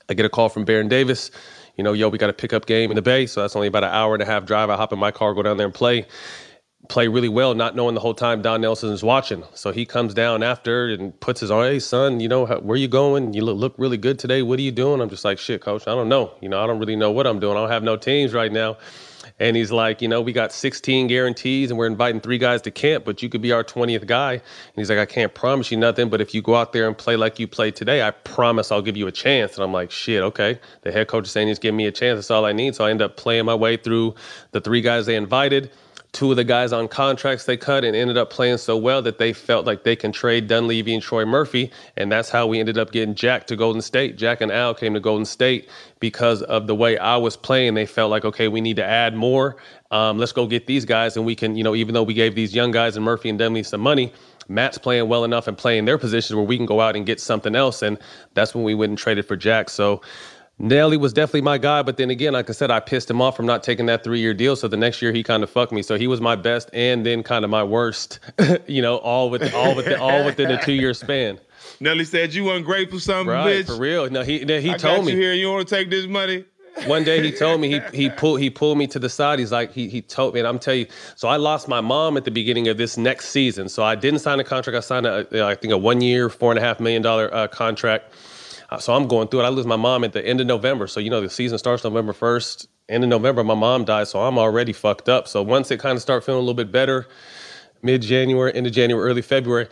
[0.09, 1.31] I get a call from Baron Davis.
[1.77, 3.85] You know, yo, we got a pickup game in the Bay, so that's only about
[3.85, 4.71] an hour and a half drive.
[4.71, 6.07] I hop in my car, go down there and play
[6.89, 9.45] play really well, not knowing the whole time Don Nelson is watching.
[9.55, 12.77] So he comes down after and puts his arm, hey, son, you know, how, where
[12.77, 13.33] you going?
[13.33, 14.43] You look, look really good today.
[14.43, 15.01] What are you doing?
[15.01, 16.33] I'm just like, shit, coach, I don't know.
[16.41, 17.57] You know, I don't really know what I'm doing.
[17.57, 18.77] I don't have no teams right now.
[19.39, 22.71] And he's like, you know, we got 16 guarantees and we're inviting three guys to
[22.71, 24.33] camp, but you could be our 20th guy.
[24.33, 24.43] And
[24.77, 27.17] he's like, I can't promise you nothing, but if you go out there and play
[27.17, 29.55] like you played today, I promise I'll give you a chance.
[29.55, 30.61] And I'm like, shit, okay.
[30.83, 32.19] The head coach is saying he's giving me a chance.
[32.19, 32.75] That's all I need.
[32.75, 34.15] So I end up playing my way through
[34.51, 35.71] the three guys they invited
[36.13, 39.19] two of the guys on contracts they cut and ended up playing so well that
[39.19, 41.71] they felt like they can trade Dunleavy and Troy Murphy.
[41.97, 44.17] And that's how we ended up getting Jack to Golden State.
[44.17, 45.69] Jack and Al came to Golden State
[46.01, 47.75] because of the way I was playing.
[47.75, 49.57] They felt like, okay, we need to add more.
[49.93, 51.17] Um, let's go get these guys.
[51.17, 53.39] And we can, you know, even though we gave these young guys and Murphy and
[53.39, 54.13] Dunleavy some money,
[54.49, 57.21] Matt's playing well enough and playing their positions where we can go out and get
[57.21, 57.83] something else.
[57.83, 57.99] And
[58.35, 59.71] that's when we went and traded for Jack.
[59.71, 60.03] So
[60.61, 63.35] Nelly was definitely my guy, but then again, like I said, I pissed him off
[63.35, 64.57] from not taking that three year deal.
[64.57, 65.83] So the next year he kind of fucked me.
[65.83, 68.21] So he was my best and then kind of my worst,
[68.67, 71.41] you know, all with all within all within a two year span.
[71.81, 73.67] Nelly said you ungrateful son right, bitch.
[73.67, 74.11] For real.
[74.11, 75.33] No, he he I told me you here.
[75.33, 76.45] You want to take this money?
[76.85, 79.39] One day he told me he he pulled he pulled me to the side.
[79.39, 80.87] He's like he he told me, and I'm telling you.
[81.17, 83.71] So I lost my mom at the beginning of this next season.
[83.71, 84.77] So I didn't sign a contract.
[84.77, 87.49] I signed a I think a one year, four and a half million dollar uh,
[87.49, 88.13] contract.
[88.71, 89.45] Uh, so I'm going through it.
[89.45, 90.87] I lose my mom at the end of November.
[90.87, 92.69] So, you know, the season starts November 1st.
[92.89, 94.11] End of November, my mom dies.
[94.11, 95.29] So I'm already fucked up.
[95.29, 97.09] So once it kind of start feeling a little bit better,
[97.83, 99.69] mid January, into January, early February.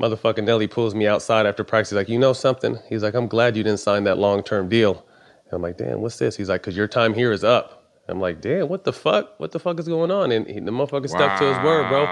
[0.00, 1.90] Motherfucking Nelly pulls me outside after practice.
[1.90, 2.78] He's like, you know something?
[2.88, 5.06] He's like, I'm glad you didn't sign that long term deal.
[5.44, 6.36] And I'm like, damn, what's this?
[6.36, 7.83] He's like, because your time here is up.
[8.08, 9.38] I'm like, damn, what the fuck?
[9.40, 10.30] What the fuck is going on?
[10.30, 12.04] And he, the motherfucker stuck to his word, bro.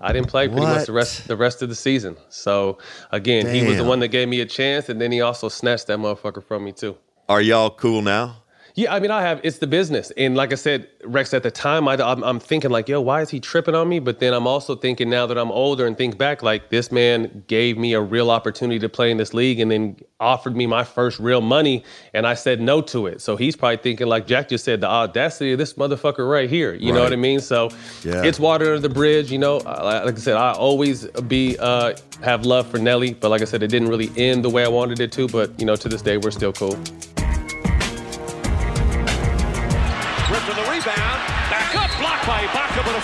[0.00, 2.16] I didn't play pretty much the rest the rest of the season.
[2.30, 2.78] So
[3.12, 5.86] again, he was the one that gave me a chance, and then he also snatched
[5.88, 6.96] that motherfucker from me too.
[7.28, 8.43] Are y'all cool now?
[8.76, 9.40] Yeah, I mean, I have.
[9.44, 12.72] It's the business, and like I said, Rex, at the time, I, I'm, I'm thinking
[12.72, 14.00] like, yo, why is he tripping on me?
[14.00, 17.44] But then I'm also thinking now that I'm older and think back, like this man
[17.46, 20.82] gave me a real opportunity to play in this league, and then offered me my
[20.82, 21.84] first real money,
[22.14, 23.20] and I said no to it.
[23.20, 26.74] So he's probably thinking, like Jack just said, the audacity of this motherfucker right here.
[26.74, 27.38] You know what I mean?
[27.38, 27.70] So
[28.02, 28.24] Yeah.
[28.24, 29.30] it's water under the bridge.
[29.30, 33.40] You know, like I said, I always be uh, have love for Nelly, but like
[33.40, 35.28] I said, it didn't really end the way I wanted it to.
[35.28, 36.76] But you know, to this day, we're still cool.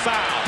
[0.01, 0.41] Foul.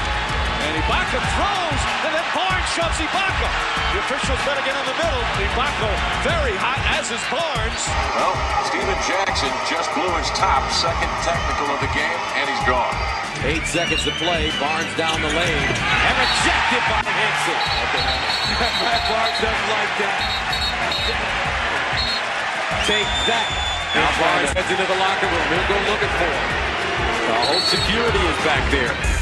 [0.64, 3.48] And Ibaka throws, and then Barnes shoves Ibaka.
[3.92, 5.24] The officials better get in the middle.
[5.44, 5.90] Ibaka
[6.24, 7.82] very hot, as is Barnes.
[8.16, 8.32] Well,
[8.64, 12.96] Stephen Jackson just blew his top, second technical of the game, and he's gone.
[13.44, 14.48] Eight seconds to play.
[14.56, 15.68] Barnes down the lane.
[15.68, 17.58] And rejected by Hickson.
[19.12, 20.20] Barnes doesn't like that.
[22.88, 23.48] Take that.
[23.92, 25.46] Now Barnes heads into the locker room.
[25.52, 26.48] He'll go looking for him.
[27.28, 29.21] The whole security is back there.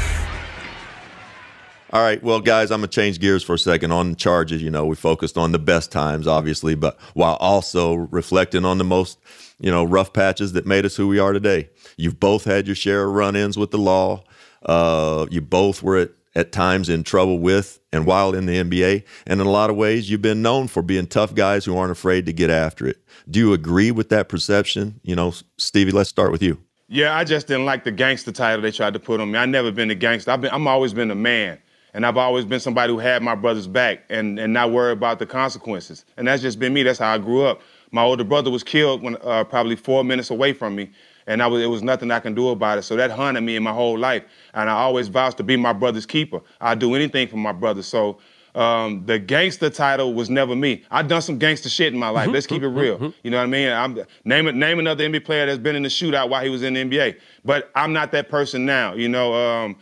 [1.93, 4.61] All right, well, guys, I'm gonna change gears for a second on charges.
[4.61, 8.85] You know, we focused on the best times, obviously, but while also reflecting on the
[8.85, 9.19] most,
[9.59, 11.69] you know, rough patches that made us who we are today.
[11.97, 14.23] You've both had your share of run-ins with the law.
[14.65, 19.03] Uh, you both were at, at times in trouble with and while in the NBA,
[19.27, 21.91] and in a lot of ways, you've been known for being tough guys who aren't
[21.91, 23.03] afraid to get after it.
[23.29, 25.01] Do you agree with that perception?
[25.03, 26.57] You know, Stevie, let's start with you.
[26.87, 29.39] Yeah, I just didn't like the gangster title they tried to put on me.
[29.39, 30.31] I never been a gangster.
[30.31, 31.57] I've been, I'm always been a man,
[31.93, 35.19] and I've always been somebody who had my brother's back and and not worry about
[35.19, 36.05] the consequences.
[36.17, 36.83] And that's just been me.
[36.83, 37.61] That's how I grew up.
[37.91, 40.91] My older brother was killed when uh, probably four minutes away from me,
[41.27, 42.83] and I was, it was nothing I can do about it.
[42.83, 44.23] So that haunted me in my whole life,
[44.53, 46.41] and I always vowed to be my brother's keeper.
[46.61, 47.83] I'd do anything for my brother.
[47.83, 48.19] So.
[48.53, 50.83] Um, the gangster title was never me.
[50.91, 52.27] I've done some gangster shit in my life.
[52.27, 53.13] Let's keep it real.
[53.23, 53.69] You know what I mean?
[53.69, 56.73] I'm name name another NBA player that's been in the shootout while he was in
[56.73, 57.17] the NBA.
[57.45, 58.93] But I'm not that person now.
[58.93, 59.77] You know, um,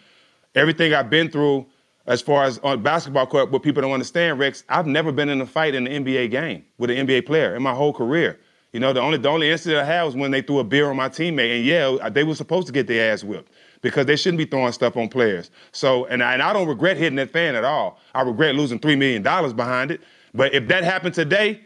[0.53, 1.65] everything I've been through
[2.09, 5.39] as far as on basketball court, what people don't understand, Rex, I've never been in
[5.41, 8.39] a fight in an NBA game with an NBA player in my whole career.
[8.73, 10.89] You know, the only the only incident I had was when they threw a beer
[10.89, 14.15] on my teammate, and yeah, they were supposed to get their ass whipped because they
[14.15, 15.51] shouldn't be throwing stuff on players.
[15.71, 17.99] So, and I, and I don't regret hitting that fan at all.
[18.13, 20.01] I regret losing three million dollars behind it.
[20.33, 21.61] But if that happened today,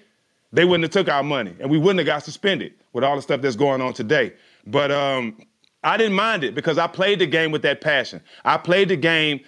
[0.51, 3.21] they wouldn't have took our money, and we wouldn't have got suspended with all the
[3.21, 4.34] stuff that's going on today.
[4.67, 5.38] But um,
[5.84, 8.21] I didn't mind it because I played the game with that passion.
[8.45, 9.41] I played the game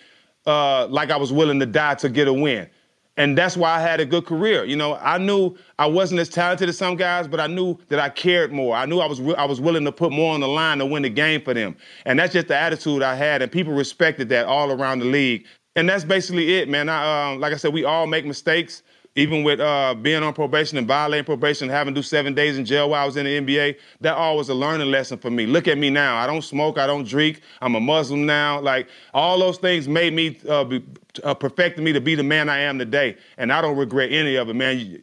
[0.46, 2.70] uh, like I was willing to die to get a win.
[3.18, 4.66] And that's why I had a good career.
[4.66, 7.98] You know, I knew I wasn't as talented as some guys, but I knew that
[7.98, 8.76] I cared more.
[8.76, 10.86] I knew I was wi- I was willing to put more on the line to
[10.86, 11.78] win the game for them.
[12.06, 15.46] And that's just the attitude I had, and people respected that all around the league.
[15.78, 16.90] And that's basically it, man.
[16.90, 18.84] I, um, like I said, we all make mistakes.
[19.18, 22.66] Even with uh, being on probation and violating probation, having to do seven days in
[22.66, 25.46] jail while I was in the NBA, that all was a learning lesson for me.
[25.46, 26.18] Look at me now.
[26.18, 26.78] I don't smoke.
[26.78, 27.40] I don't drink.
[27.62, 28.60] I'm a Muslim now.
[28.60, 30.84] Like all those things made me uh, be,
[31.24, 34.36] uh, perfected me to be the man I am today, and I don't regret any
[34.36, 35.02] of it, man.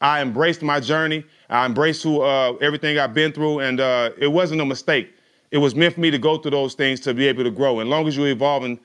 [0.00, 1.24] I embraced my journey.
[1.50, 5.12] I embraced who uh, everything I've been through, and uh, it wasn't a mistake.
[5.50, 7.80] It was meant for me to go through those things to be able to grow.
[7.80, 8.80] And long as you're evolving,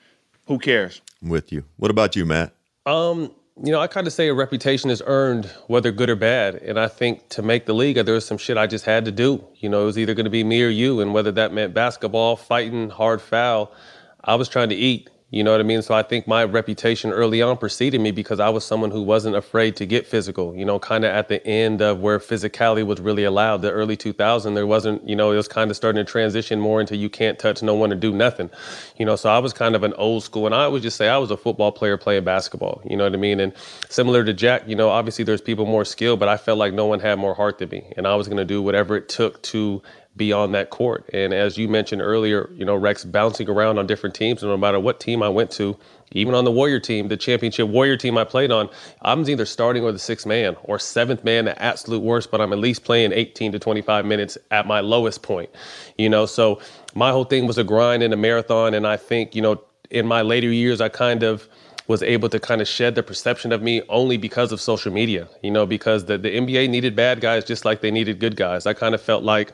[0.46, 1.00] who cares?
[1.22, 1.64] I'm with you.
[1.76, 2.52] What about you, Matt?
[2.84, 6.56] Um, you know, I kind of say a reputation is earned, whether good or bad.
[6.56, 9.12] And I think to make the league, there was some shit I just had to
[9.12, 9.42] do.
[9.56, 11.00] You know, it was either going to be me or you.
[11.00, 13.72] And whether that meant basketball, fighting, hard foul,
[14.22, 15.08] I was trying to eat.
[15.36, 15.82] You know what I mean?
[15.82, 19.36] So I think my reputation early on preceded me because I was someone who wasn't
[19.36, 23.02] afraid to get physical, you know, kind of at the end of where physicality was
[23.02, 23.58] really allowed.
[23.58, 26.80] The early 2000, there wasn't, you know, it was kind of starting to transition more
[26.80, 28.48] into you can't touch no one or do nothing.
[28.96, 30.46] You know, so I was kind of an old school.
[30.46, 33.12] And I would just say I was a football player playing basketball, you know what
[33.12, 33.38] I mean?
[33.38, 33.52] And
[33.90, 36.86] similar to Jack, you know, obviously there's people more skilled, but I felt like no
[36.86, 37.92] one had more heart than me.
[37.98, 39.82] And I was going to do whatever it took to
[40.16, 41.08] be on that court.
[41.12, 44.56] And as you mentioned earlier, you know, Rex bouncing around on different teams, and no
[44.56, 45.76] matter what team I went to,
[46.12, 48.68] even on the Warrior team, the championship Warrior team I played on,
[49.02, 52.52] I'm either starting or the sixth man or seventh man, the absolute worst, but I'm
[52.52, 55.50] at least playing 18 to 25 minutes at my lowest point.
[55.98, 56.60] You know, so
[56.94, 58.74] my whole thing was a grind and a marathon.
[58.74, 61.48] And I think, you know, in my later years, I kind of
[61.88, 65.28] was able to kind of shed the perception of me only because of social media,
[65.42, 68.66] you know, because the, the NBA needed bad guys just like they needed good guys.
[68.66, 69.52] I kind of felt like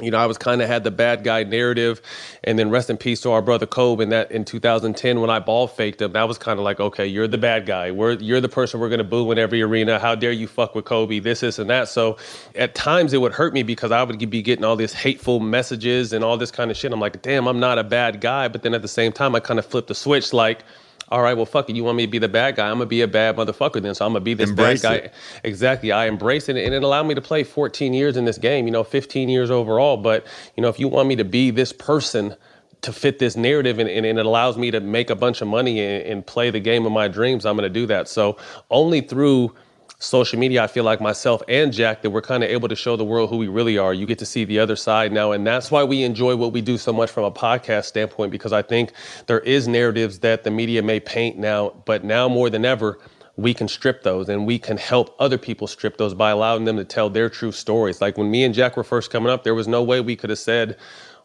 [0.00, 2.00] you know, I was kind of had the bad guy narrative,
[2.44, 4.02] and then rest in peace to our brother Kobe.
[4.02, 7.06] And that in 2010, when I ball faked him, that was kind of like, okay,
[7.06, 7.90] you're the bad guy.
[7.90, 9.98] We're you're the person we're gonna boo in every arena.
[9.98, 11.18] How dare you fuck with Kobe?
[11.18, 11.88] This, this, and that.
[11.88, 12.16] So
[12.54, 16.12] at times it would hurt me because I would be getting all these hateful messages
[16.12, 16.92] and all this kind of shit.
[16.92, 18.48] I'm like, damn, I'm not a bad guy.
[18.48, 20.64] But then at the same time, I kind of flipped the switch, like
[21.10, 21.76] all right, well, fuck it.
[21.76, 22.68] You want me to be the bad guy?
[22.68, 23.94] I'm gonna be a bad motherfucker then.
[23.94, 24.94] So I'm gonna be this Embrace bad guy.
[25.06, 25.14] it.
[25.44, 25.92] Exactly.
[25.92, 28.66] I embrace it, and it allowed me to play 14 years in this game.
[28.66, 29.96] You know, 15 years overall.
[29.96, 32.34] But you know, if you want me to be this person
[32.82, 35.48] to fit this narrative and, and, and it allows me to make a bunch of
[35.48, 38.08] money and, and play the game of my dreams, I'm gonna do that.
[38.08, 38.36] So
[38.70, 39.54] only through
[39.98, 42.96] social media, I feel like myself and Jack that we're kind of able to show
[42.96, 43.92] the world who we really are.
[43.92, 46.60] You get to see the other side now, and that's why we enjoy what we
[46.60, 48.92] do so much from a podcast standpoint because I think
[49.26, 52.98] there is narratives that the media may paint now, but now more than ever.
[53.36, 56.76] We can strip those and we can help other people strip those by allowing them
[56.76, 58.00] to tell their true stories.
[58.00, 60.30] Like when me and Jack were first coming up, there was no way we could
[60.30, 60.76] have said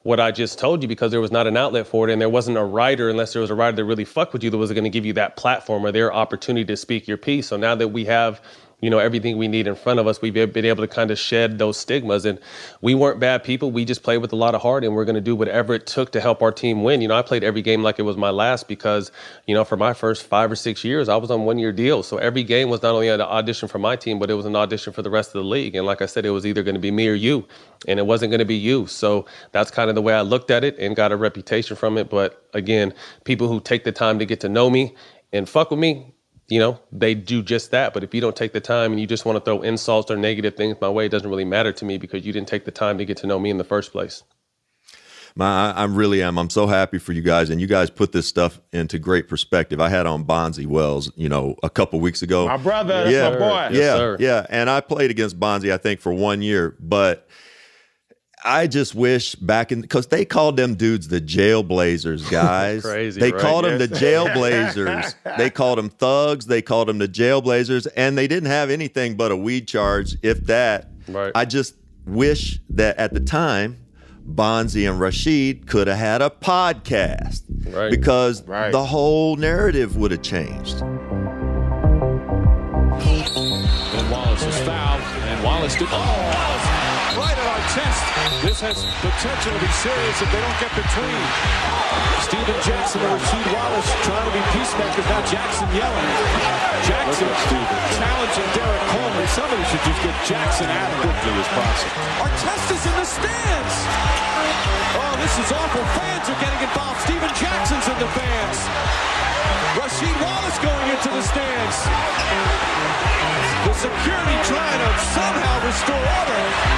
[0.03, 2.29] what I just told you because there was not an outlet for it and there
[2.29, 4.71] wasn't a writer unless there was a writer that really fucked with you that was
[4.71, 7.47] going to give you that platform or their opportunity to speak your piece.
[7.47, 8.41] So now that we have
[8.83, 11.17] you know everything we need in front of us we've been able to kind of
[11.17, 12.25] shed those stigmas.
[12.25, 12.37] And
[12.81, 15.15] we weren't bad people we just played with a lot of heart and we're going
[15.15, 16.99] to do whatever it took to help our team win.
[17.01, 19.09] You know i played every game like it was my last because
[19.47, 22.07] you know for my first five or six years i was on one year deals.
[22.07, 24.55] So every game was not only an audition for my team but it was an
[24.55, 25.75] audition for the rest of the league.
[25.75, 27.47] And like i said it was either going to be me or you
[27.87, 28.87] and it wasn't going to be you.
[28.87, 31.97] So that's kind of the way i looked at it and got a reputation from
[31.97, 32.09] it.
[32.09, 34.93] But again people who take the time to get to know me
[35.31, 36.12] and fuck with me
[36.49, 37.93] you know, they do just that.
[37.93, 40.17] But if you don't take the time and you just want to throw insults or
[40.17, 42.71] negative things my way, it doesn't really matter to me because you didn't take the
[42.71, 44.23] time to get to know me in the first place.
[45.35, 46.37] My, I really am.
[46.37, 49.81] I'm so happy for you guys, and you guys put this stuff into great perspective.
[49.81, 52.45] I had on Bonzi Wells, you know, a couple weeks ago.
[52.47, 53.45] My brother, yeah, my boy.
[53.47, 54.17] yeah, Yes, sir.
[54.19, 54.45] yeah.
[54.49, 57.27] And I played against Bonzi, I think, for one year, but
[58.45, 62.81] I just wish back in because they called them dudes the jailblazers, guys.
[62.83, 63.41] Crazy, They right?
[63.41, 63.89] called them Yes.
[63.89, 65.15] the jailblazers.
[65.37, 66.45] they called them thugs.
[66.45, 70.41] They called them the jailblazers, and they didn't have anything but a weed charge, if
[70.47, 70.89] that.
[71.07, 71.31] Right.
[71.33, 71.75] I just
[72.05, 73.77] wish that at the time,
[74.29, 77.91] Bonzi and Rasheed could have had a podcast Right.
[77.91, 78.71] because Right.
[78.71, 80.81] the whole narrative would have changed.
[82.95, 85.87] And Wallace is fouled, and Wallace did.
[85.91, 86.82] Oh, Wallace!
[87.73, 88.05] Chest.
[88.45, 91.23] This has potential to be serious if they don't get between.
[92.21, 95.01] Stephen Jackson and Rasheed Wallace trying to be peacemakers.
[95.09, 96.09] Now Jackson yelling.
[96.85, 97.25] Jackson
[97.97, 99.25] challenging Derrick Coleman.
[99.33, 101.97] Somebody should just get Jackson out quickly as possible.
[102.21, 103.75] Artest's in the stands.
[104.93, 105.81] Oh, this is awful.
[105.97, 107.01] Fans are getting involved.
[107.09, 108.57] Stephen Jackson's in the fans.
[109.81, 111.77] Rasheed Wallace going into the stands.
[113.65, 116.72] The security trying to somehow restore order.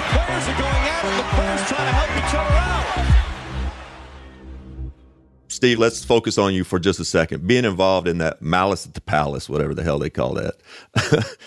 [0.00, 1.16] And players are going at it.
[1.16, 2.70] The players trying to help each other out.
[5.48, 7.46] Steve, let's focus on you for just a second.
[7.46, 10.54] Being involved in that malice at the palace, whatever the hell they call that.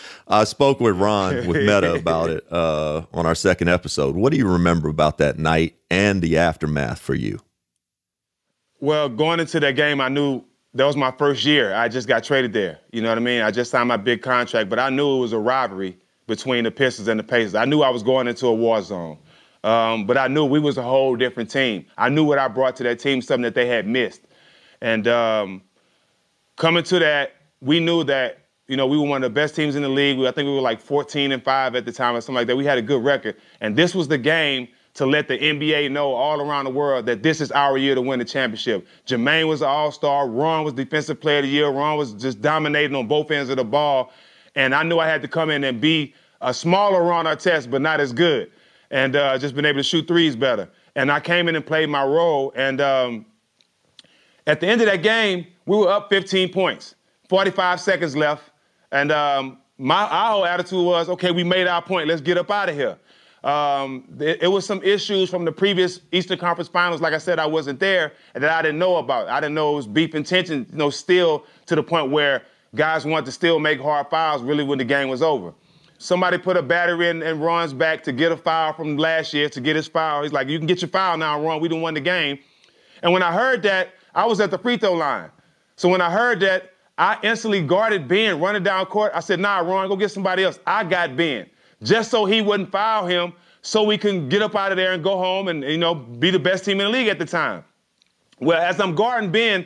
[0.28, 4.16] I spoke with Ron with Metta about it uh, on our second episode.
[4.16, 7.40] What do you remember about that night and the aftermath for you?
[8.80, 10.44] Well, going into that game, I knew
[10.74, 11.74] that was my first year.
[11.74, 12.80] I just got traded there.
[12.92, 13.42] You know what I mean?
[13.42, 15.98] I just signed my big contract, but I knew it was a rivalry
[16.36, 17.54] between the Pistons and the Pacers.
[17.54, 19.20] I knew I was going into a war zone.
[19.64, 21.86] Um, but I knew we was a whole different team.
[21.96, 24.22] I knew what I brought to that team, something that they had missed.
[24.82, 25.62] And um,
[26.58, 29.76] coming to that, we knew that you know we were one of the best teams
[29.76, 30.20] in the league.
[30.20, 32.58] I think we were like 14 and five at the time or something like that.
[32.58, 36.14] We had a good record, and this was the game to let the NBA know
[36.14, 38.86] all around the world that this is our year to win the championship.
[39.08, 40.28] Jermaine was an All-Star.
[40.28, 41.70] Ron was Defensive Player of the Year.
[41.70, 44.12] Ron was just dominating on both ends of the ball,
[44.56, 46.14] and I knew I had to come in and be
[46.44, 48.52] a smaller Ron Artest, but not as good,
[48.92, 50.70] and uh, just been able to shoot threes better.
[50.96, 52.80] And I came in and played my role, and.
[52.82, 53.26] Um,
[54.46, 56.96] at the end of that game, we were up 15 points,
[57.30, 58.52] 45 seconds left,
[58.92, 62.08] and um, my our whole attitude was, okay, we made our point.
[62.08, 62.98] Let's get up out of here.
[63.44, 67.02] Um, it, it was some issues from the previous Eastern Conference Finals.
[67.02, 69.30] Like I said, I wasn't there, and that I didn't know about.
[69.30, 72.44] I didn't know it was beef and tension, you know, still to the point where
[72.76, 75.54] guys wanted to still make hard fouls, really, when the game was over.
[76.04, 79.48] Somebody put a battery in, in Ron's back to get a foul from last year
[79.48, 80.24] to get his foul.
[80.24, 81.62] He's like, you can get your foul now, Ron.
[81.62, 82.40] We didn't win the game.
[83.02, 85.30] And when I heard that, I was at the free throw line.
[85.78, 89.14] So when I heard that, I instantly guarded Ben running down court.
[89.16, 90.60] I said, nah, Ron, go get somebody else.
[90.68, 91.50] I got Ben.
[91.82, 93.32] Just so he wouldn't foul him,
[93.62, 96.32] so we can get up out of there and go home and, you know, be
[96.32, 97.64] the best team in the league at the time.
[98.42, 99.66] Well, as I'm guarding Ben,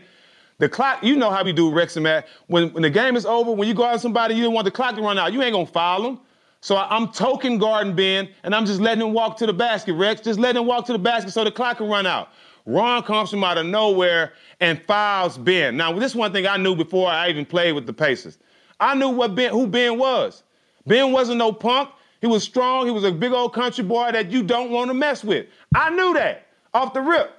[0.59, 2.27] the clock, you know how we do, Rex and Matt.
[2.45, 4.95] When, when the game is over, when you guard somebody, you don't want the clock
[4.97, 5.33] to run out.
[5.33, 6.19] You ain't gonna foul them.
[6.62, 9.93] So I, am token guarding Ben, and I'm just letting him walk to the basket,
[9.93, 10.22] Rex.
[10.22, 12.30] Just letting him walk to the basket so the clock can run out.
[12.66, 15.78] Ron comes from out of nowhere and fouls Ben.
[15.78, 18.38] Now, this is one thing I knew before I even played with the Pacers.
[18.80, 20.43] I knew what Ben, who Ben was.
[20.86, 21.89] Ben wasn't no punk.
[22.22, 22.86] He was strong.
[22.86, 25.47] He was a big old country boy that you don't want to mess with.
[25.76, 27.32] I knew that off the rip.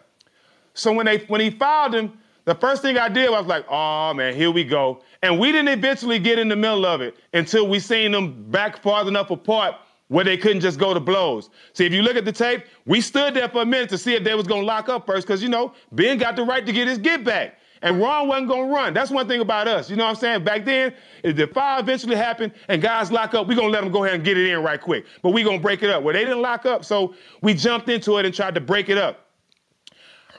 [0.75, 2.13] So when they when he fouled him,
[2.45, 5.03] the first thing I did was like, oh man, here we go.
[5.23, 8.83] And we didn't eventually get in the middle of it until we seen them back
[8.83, 9.75] far enough apart
[10.09, 11.51] where they couldn't just go to blows.
[11.75, 14.15] See, if you look at the tape, we stood there for a minute to see
[14.15, 16.73] if they was gonna lock up first, because you know, Ben got the right to
[16.73, 17.59] get his get back.
[17.83, 18.95] And Ron wasn't gonna run.
[18.95, 19.89] That's one thing about us.
[19.89, 20.45] You know what I'm saying?
[20.45, 23.93] Back then, if the fire eventually happened and guys lock up, we're gonna let them
[23.93, 25.05] go ahead and get it in right quick.
[25.23, 26.03] But we gonna break it up.
[26.03, 28.99] Well, they didn't lock up, so we jumped into it and tried to break it
[28.99, 29.27] up.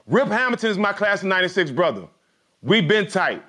[0.07, 2.07] Rip Hamilton is my class of 96 brother.
[2.61, 3.43] We've been tight.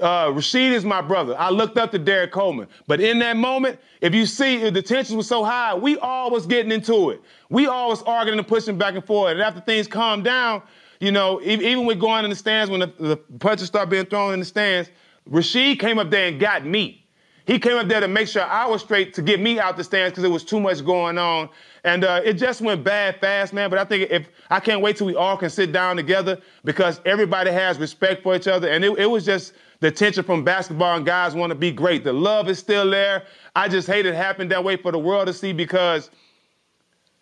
[0.00, 1.34] Uh, Rasheed is my brother.
[1.38, 2.68] I looked up to Derrick Coleman.
[2.86, 6.30] But in that moment, if you see if the tensions were so high, we all
[6.30, 7.22] was getting into it.
[7.48, 9.32] We all was arguing and pushing back and forth.
[9.32, 10.62] And after things calmed down,
[11.00, 14.34] you know, even with going in the stands, when the, the punches start being thrown
[14.34, 14.90] in the stands,
[15.30, 17.06] Rasheed came up there and got me.
[17.46, 19.84] He came up there to make sure I was straight to get me out the
[19.84, 21.48] stands because there was too much going on.
[21.84, 23.70] And uh, it just went bad fast, man.
[23.70, 27.00] But I think if I can't wait till we all can sit down together because
[27.04, 28.68] everybody has respect for each other.
[28.68, 32.04] And it, it was just the tension from basketball and guys want to be great.
[32.04, 33.24] The love is still there.
[33.54, 36.10] I just hate it happened that way for the world to see because,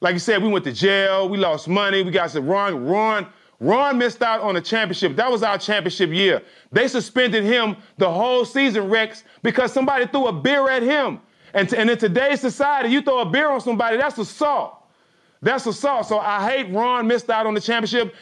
[0.00, 3.26] like you said, we went to jail, we lost money, we got some wrong, wrong
[3.60, 5.16] Ron missed out on a championship.
[5.16, 6.42] That was our championship year.
[6.72, 11.20] They suspended him the whole season, Rex, because somebody threw a beer at him.
[11.54, 14.82] And, t- and in today's society, you throw a beer on somebody, that's assault.
[15.40, 16.06] That's assault.
[16.06, 18.14] So I hate Ron missed out on the championship.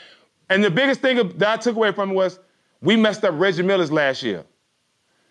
[0.50, 2.38] And the biggest thing that I took away from it was
[2.82, 4.44] we messed up Reggie Miller's last year.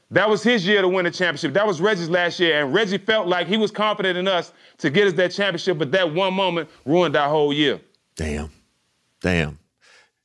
[0.09, 1.53] That was his year to win the championship.
[1.53, 2.61] That was Reggie's last year.
[2.61, 5.91] And Reggie felt like he was confident in us to get us that championship, but
[5.91, 7.79] that one moment ruined our whole year.
[8.15, 8.49] Damn.
[9.21, 9.57] Damn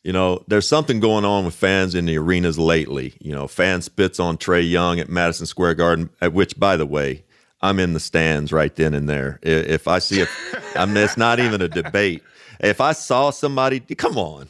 [0.06, 3.14] you know, there's something going on with fans in the arenas lately.
[3.18, 6.86] You know, fan spits on Trae Young at Madison Square Garden, at which, by the
[6.86, 7.24] way,
[7.60, 9.40] I'm in the stands right then and there.
[9.42, 10.28] If I see a,
[10.76, 12.22] I mean, it's not even a debate.
[12.60, 14.48] If I saw somebody, come on,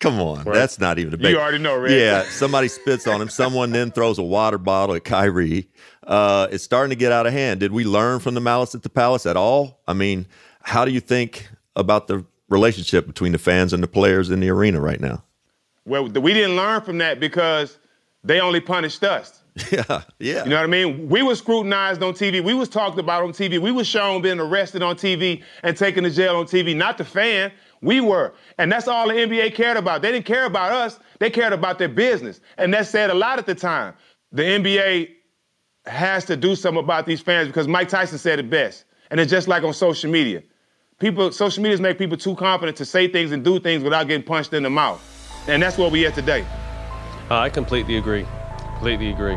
[0.00, 0.54] come on, right.
[0.54, 1.32] that's not even a debate.
[1.32, 1.90] You already know, right?
[1.90, 3.28] Yeah, somebody spits on him.
[3.28, 5.68] Someone then throws a water bottle at Kyrie.
[6.04, 7.60] Uh, it's starting to get out of hand.
[7.60, 9.80] Did we learn from the malice at the palace at all?
[9.86, 10.26] I mean,
[10.62, 14.50] how do you think about the relationship between the fans and the players in the
[14.50, 15.22] arena right now?
[15.86, 17.78] Well, we didn't learn from that because
[18.24, 19.36] they only punished us.
[19.70, 20.44] Yeah, yeah.
[20.44, 21.08] You know what I mean?
[21.08, 22.42] We were scrutinized on TV.
[22.42, 23.58] We was talked about on TV.
[23.58, 26.74] We was shown being arrested on TV and taken to jail on TV.
[26.74, 27.52] Not the fan.
[27.82, 28.34] We were.
[28.58, 30.02] And that's all the NBA cared about.
[30.02, 30.98] They didn't care about us.
[31.18, 32.40] They cared about their business.
[32.58, 33.94] And that said a lot at the time.
[34.32, 35.10] The NBA
[35.86, 38.84] has to do something about these fans because Mike Tyson said it best.
[39.10, 40.42] And it's just like on social media
[41.00, 44.24] people, social media's make people too confident to say things and do things without getting
[44.24, 45.02] punched in the mouth.
[45.48, 46.46] And that's where we are today.
[47.28, 48.26] Uh, I completely agree.
[48.76, 49.36] Completely agree.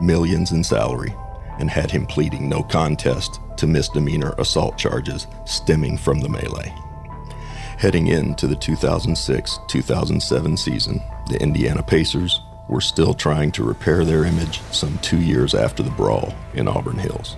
[0.00, 1.14] millions in salary,
[1.58, 6.74] and had him pleading no contest to misdemeanor assault charges stemming from the melee.
[7.78, 14.24] Heading into the 2006 2007 season, the Indiana Pacers were still trying to repair their
[14.24, 17.36] image some two years after the brawl in Auburn Hills.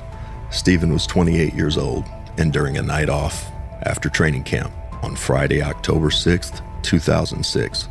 [0.50, 2.04] Stephen was 28 years old,
[2.38, 3.50] and during a night off
[3.82, 7.88] after training camp on Friday, October 6th, 2006,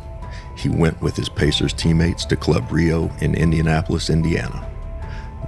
[0.66, 4.68] he went with his Pacers teammates to Club Rio in Indianapolis, Indiana.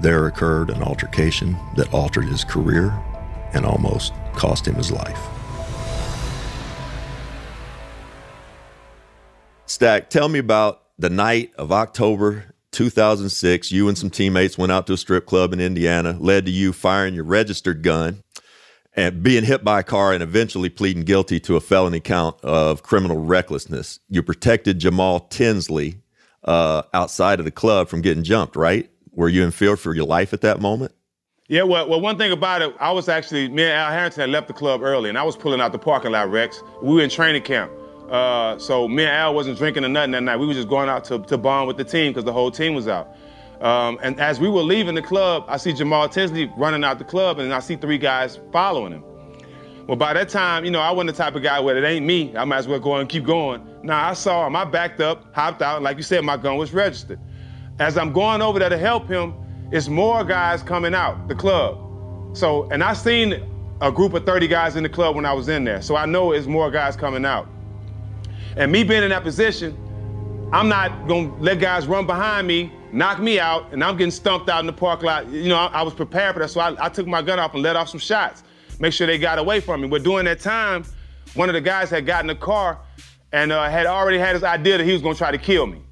[0.01, 2.97] There occurred an altercation that altered his career
[3.53, 5.19] and almost cost him his life.
[9.67, 13.73] Stack, tell me about the night of October 2006.
[13.73, 16.73] You and some teammates went out to a strip club in Indiana, led to you
[16.73, 18.23] firing your registered gun
[18.99, 22.83] and being hit by a car and eventually pleading guilty to a felony count of
[22.83, 24.01] criminal recklessness.
[24.09, 26.03] You protected Jamal Tinsley
[26.43, 28.91] uh, outside of the club from getting jumped, right?
[29.13, 30.91] Were you in fear for your life at that moment?
[31.47, 34.31] Yeah, well, well, one thing about it, I was actually, me and Al Harrington had
[34.31, 36.65] left the club early, and I was pulling out the parking lot, Rex.
[36.83, 37.71] We were in training camp.
[38.11, 40.39] Uh, so me and Al wasn't drinking or nothing that night.
[40.39, 42.75] We were just going out to, to bond with the team because the whole team
[42.75, 43.15] was out.
[43.61, 47.05] Um, and as we were leaving the club, I see Jamal Tinsley running out the
[47.05, 49.05] club, and I see three guys following him.
[49.87, 52.05] Well, by that time, you know, I wasn't the type of guy where it ain't
[52.05, 52.37] me.
[52.37, 53.67] I might as well go and keep going.
[53.83, 54.55] Now I saw him.
[54.55, 57.19] I backed up, hopped out, and like you said, my gun was registered.
[57.79, 59.35] As I'm going over there to help him,
[59.73, 61.79] it's more guys coming out the club.
[62.37, 63.43] So, and I seen
[63.81, 65.81] a group of 30 guys in the club when I was in there.
[65.81, 67.49] So I know it's more guys coming out.
[68.57, 69.77] And me being in that position,
[70.53, 74.49] I'm not gonna let guys run behind me, knock me out, and I'm getting stumped
[74.49, 75.29] out in the park lot.
[75.29, 77.55] You know, I, I was prepared for that, so I, I, took my gun off
[77.55, 78.43] and let off some shots,
[78.79, 79.89] make sure they got away from me.
[79.89, 80.85] But during that time,
[81.35, 82.79] one of the guys had gotten the car
[83.33, 85.83] and uh, had already had his idea that he was gonna try to kill me.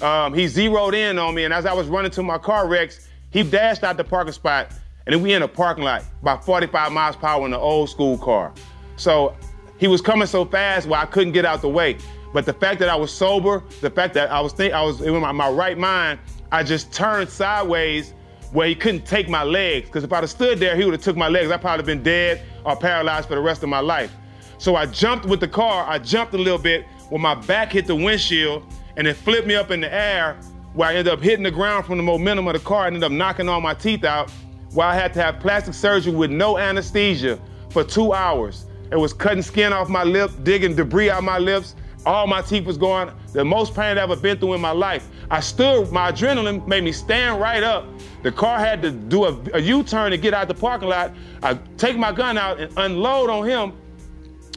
[0.00, 3.08] Um, he zeroed in on me, and as I was running to my car, Rex,
[3.30, 4.70] he dashed out the parking spot,
[5.06, 7.90] and then we in a parking lot, about 45 miles per hour in an old
[7.90, 8.52] school car.
[8.96, 9.34] So
[9.78, 11.98] he was coming so fast where I couldn't get out the way.
[12.32, 15.00] But the fact that I was sober, the fact that I was think I was
[15.00, 16.18] in my, my right mind,
[16.52, 18.14] I just turned sideways
[18.52, 19.86] where he couldn't take my legs.
[19.86, 21.50] Because if I'd have stood there, he would have took my legs.
[21.50, 24.12] I'd probably been dead or paralyzed for the rest of my life.
[24.58, 25.86] So I jumped with the car.
[25.88, 28.64] I jumped a little bit when my back hit the windshield
[28.96, 30.38] and it flipped me up in the air
[30.72, 32.84] where I ended up hitting the ground from the momentum of the car.
[32.84, 34.30] I ended up knocking all my teeth out
[34.72, 37.38] where I had to have plastic surgery with no anesthesia
[37.70, 38.66] for two hours.
[38.90, 41.74] It was cutting skin off my lip, digging debris out my lips.
[42.06, 43.10] All my teeth was going.
[43.32, 45.08] The most pain I've ever been through in my life.
[45.28, 47.84] I stood, my adrenaline made me stand right up.
[48.22, 51.12] The car had to do a a U-turn to get out the parking lot.
[51.42, 53.72] I take my gun out and unload on him.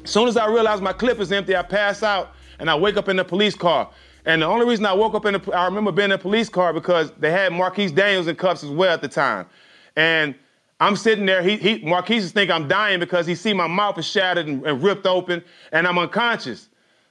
[0.04, 2.98] As soon as I realize my clip is empty, I pass out and I wake
[2.98, 3.90] up in the police car.
[4.26, 6.50] And the only reason I woke up in the, I remember being in a police
[6.50, 9.48] car because they had Marquis Daniels in cuffs as well at the time.
[9.96, 10.36] And
[10.80, 14.06] I'm sitting there, he, he Marquis think I'm dying because he see my mouth is
[14.06, 16.69] shattered and, and ripped open and I'm unconscious.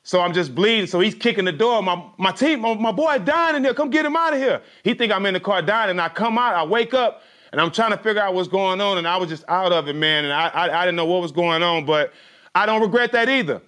[0.09, 0.87] So I'm just bleeding.
[0.87, 1.83] So he's kicking the door.
[1.83, 3.75] My, my team, my, my boy dying in here.
[3.75, 4.63] Come get him out of here.
[4.83, 5.91] He think I'm in the car dying.
[5.91, 7.21] And I come out, I wake up,
[7.53, 8.97] and I'm trying to figure out what's going on.
[8.97, 10.25] And I was just out of it, man.
[10.25, 11.85] And I, I, I didn't know what was going on.
[11.85, 12.15] But
[12.55, 13.61] I don't regret that either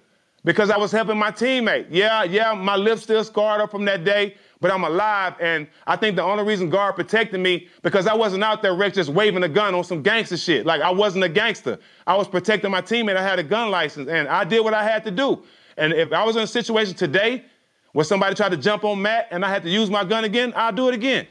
[0.43, 1.85] because I was helping my teammate.
[1.91, 5.35] Yeah, yeah, my lips still scarred up from that day, but I'm alive.
[5.39, 8.95] And I think the only reason God protected me because I wasn't out there, Rick,
[8.95, 10.65] just waving a gun on some gangster shit.
[10.65, 11.77] Like I wasn't a gangster.
[12.07, 13.15] I was protecting my teammate.
[13.15, 15.43] I had a gun license, and I did what I had to do.
[15.77, 17.45] And if I was in a situation today
[17.93, 20.53] where somebody tried to jump on Matt and I had to use my gun again,
[20.55, 21.27] I'll do it again.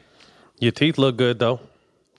[0.59, 1.59] Your teeth look good though.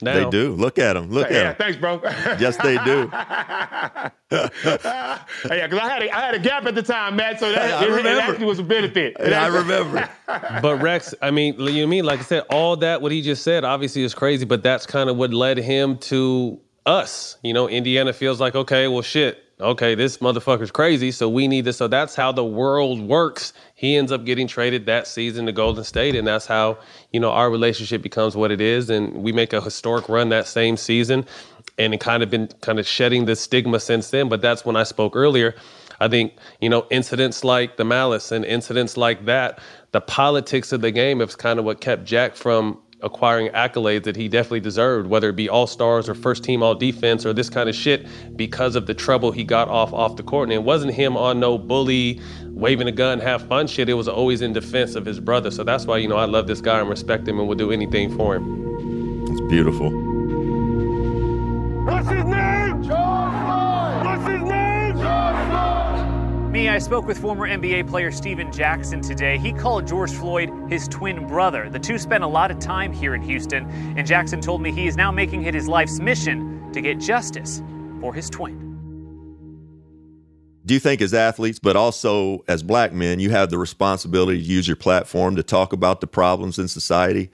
[0.02, 0.14] Now.
[0.14, 0.52] They do.
[0.54, 1.10] Look at them.
[1.10, 1.54] Look yeah, at them.
[1.58, 2.00] thanks, bro.
[2.40, 3.08] yes, they do.
[3.12, 7.38] yeah, because I had a, I had a gap at the time, Matt.
[7.38, 8.20] So that I it, it remember.
[8.20, 9.16] actually was a benefit.
[9.20, 10.08] It I remember.
[10.26, 12.04] but Rex, I mean, you know I mean?
[12.04, 15.08] Like I said, all that what he just said obviously is crazy, but that's kind
[15.08, 17.36] of what led him to us.
[17.44, 21.64] You know, Indiana feels like, okay, well, shit, okay, this motherfucker's crazy, so we need
[21.64, 21.76] this.
[21.78, 23.52] So that's how the world works.
[23.74, 26.78] He ends up getting traded that season to Golden State, and that's how,
[27.12, 28.90] you know, our relationship becomes what it is.
[28.90, 31.26] And we make a historic run that same season
[31.78, 34.28] and it kind of been kind of shedding the stigma since then.
[34.28, 35.54] But that's when I spoke earlier.
[36.00, 39.60] I think, you know, incidents like the malice and incidents like that,
[39.92, 44.16] the politics of the game is kind of what kept Jack from acquiring accolades that
[44.16, 47.50] he definitely deserved, whether it be all stars or first team all defense or this
[47.50, 50.48] kind of shit, because of the trouble he got off off the court.
[50.48, 53.88] And it wasn't him on no bully, waving a gun, have fun shit.
[53.88, 55.50] It was always in defense of his brother.
[55.50, 57.72] So that's why, you know, I love this guy and respect him and will do
[57.72, 59.26] anything for him.
[59.30, 60.01] It's beautiful.
[66.68, 69.38] I spoke with former NBA player Stephen Jackson today.
[69.38, 71.68] He called George Floyd his twin brother.
[71.68, 74.86] The two spent a lot of time here in Houston, and Jackson told me he
[74.86, 77.62] is now making it his life's mission to get justice
[78.00, 78.58] for his twin.
[80.64, 84.44] Do you think, as athletes, but also as black men, you have the responsibility to
[84.44, 87.30] use your platform to talk about the problems in society?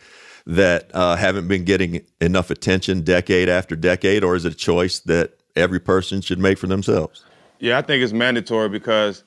[0.49, 4.99] that uh, haven't been getting enough attention decade after decade, or is it a choice
[5.01, 7.23] that every person should make for themselves?
[7.61, 9.25] Yeah, I think it's mandatory because,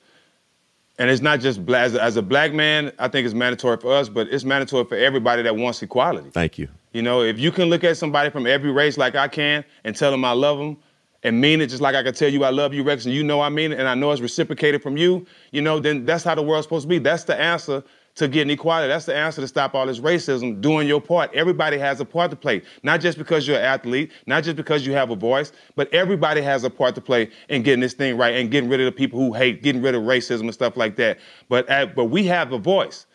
[0.98, 3.76] and it's not just black, as, a, as a black man, I think it's mandatory
[3.76, 6.30] for us, but it's mandatory for everybody that wants equality.
[6.30, 6.68] Thank you.
[6.92, 9.96] You know, if you can look at somebody from every race like I can and
[9.96, 10.76] tell them I love them
[11.22, 13.22] and mean it just like I can tell you I love you, Rex, and you
[13.22, 16.24] know I mean it, and I know it's reciprocated from you, you know, then that's
[16.24, 16.98] how the world's supposed to be.
[16.98, 17.82] That's the answer
[18.14, 18.88] to getting equality.
[18.88, 21.32] That's the answer to stop all this racism, doing your part.
[21.34, 24.86] Everybody has a part to play, not just because you're an athlete, not just because
[24.86, 28.16] you have a voice, but everybody has a part to play in getting this thing
[28.18, 30.76] right and getting rid of the people who hate, getting rid of racism and stuff
[30.76, 31.18] like that.
[31.48, 33.06] But, but we have a voice.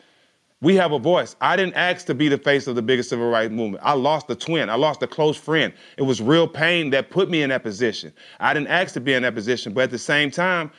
[0.59, 1.35] We have a voice.
[1.39, 3.83] I didn't ask to be the face of the biggest civil rights movement.
[3.85, 4.71] I lost a twin.
[4.71, 5.71] I lost a close friend.
[5.97, 8.11] It was real pain that put me in that position.
[8.39, 10.71] I didn't ask to be in that position, but at the same time,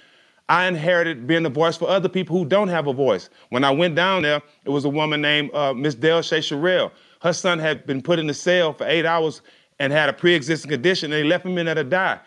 [0.49, 3.28] I inherited being the voice for other people who don't have a voice.
[3.51, 6.90] When I went down there, it was a woman named uh, Miss Dale Shay Sherrill.
[7.20, 9.42] Her son had been put in the cell for eight hours
[9.78, 12.18] and had a pre-existing condition, and they left him in there to die.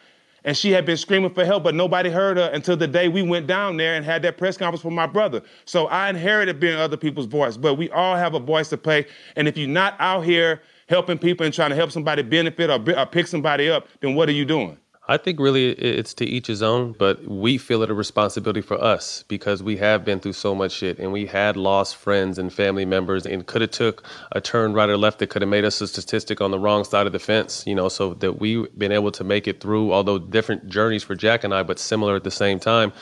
[0.44, 3.22] And she had been screaming for help, but nobody heard her until the day we
[3.22, 5.42] went down there and had that press conference for my brother.
[5.66, 9.06] So I inherited being other people's voice, but we all have a voice to play.
[9.36, 13.00] And if you're not out here helping people and trying to help somebody benefit or,
[13.00, 14.78] or pick somebody up, then what are you doing?
[15.12, 18.82] I think really it's to each his own, but we feel it a responsibility for
[18.82, 22.52] us because we have been through so much shit and we had lost friends and
[22.52, 25.66] family members and could have took a turn right or left that could have made
[25.66, 28.68] us a statistic on the wrong side of the fence, you know, so that we've
[28.80, 32.16] been able to make it through, although different journeys for Jack and I, but similar
[32.16, 32.94] at the same time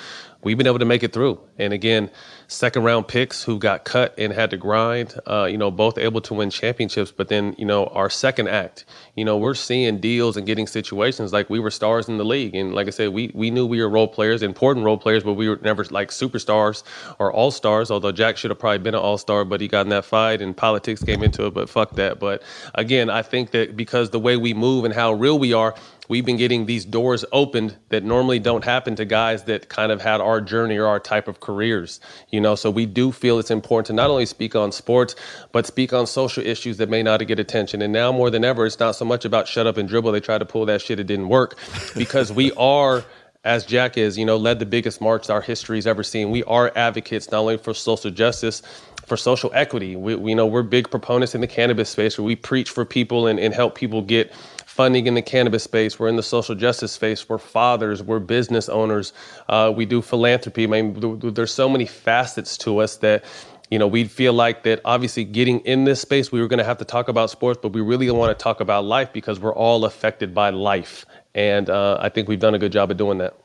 [0.41, 1.39] we've been able to make it through.
[1.57, 2.09] And again,
[2.47, 6.21] second round picks who got cut and had to grind, uh, you know, both able
[6.21, 7.11] to win championships.
[7.11, 8.85] But then, you know, our second act,
[9.15, 12.55] you know, we're seeing deals and getting situations like we were stars in the league.
[12.55, 15.33] And like I said, we, we knew we were role players, important role players, but
[15.33, 16.83] we were never like superstars
[17.19, 17.91] or all stars.
[17.91, 20.41] Although Jack should have probably been an all star, but he got in that fight
[20.41, 21.53] and politics came into it.
[21.53, 22.19] But fuck that.
[22.19, 22.43] But
[22.75, 25.75] again, I think that because the way we move and how real we are,
[26.09, 30.01] we've been getting these doors opened that normally don't happen to guys that kind of
[30.01, 33.51] had our journey or our type of careers you know so we do feel it's
[33.51, 35.15] important to not only speak on sports
[35.53, 38.65] but speak on social issues that may not get attention and now more than ever
[38.65, 40.99] it's not so much about shut up and dribble they tried to pull that shit
[40.99, 41.57] it didn't work
[41.95, 43.05] because we are
[43.45, 46.29] as Jack is, you know, led the biggest march our history's ever seen.
[46.29, 48.61] We are advocates not only for social justice,
[49.09, 49.95] for social equity.
[49.95, 53.27] We, we know we're big proponents in the cannabis space where we preach for people
[53.27, 54.31] and, and help people get
[54.79, 55.99] funding in the cannabis space.
[55.99, 57.27] We're in the social justice space.
[57.27, 58.01] We're fathers.
[58.01, 59.11] We're business owners.
[59.49, 60.63] Uh, we do philanthropy.
[60.63, 63.25] I mean, there's so many facets to us that
[63.69, 66.63] you know, we feel like that obviously getting in this space, we were going to
[66.63, 69.53] have to talk about sports, but we really want to talk about life because we're
[69.53, 71.05] all affected by life.
[71.35, 73.35] And uh, I think we've done a good job of doing that.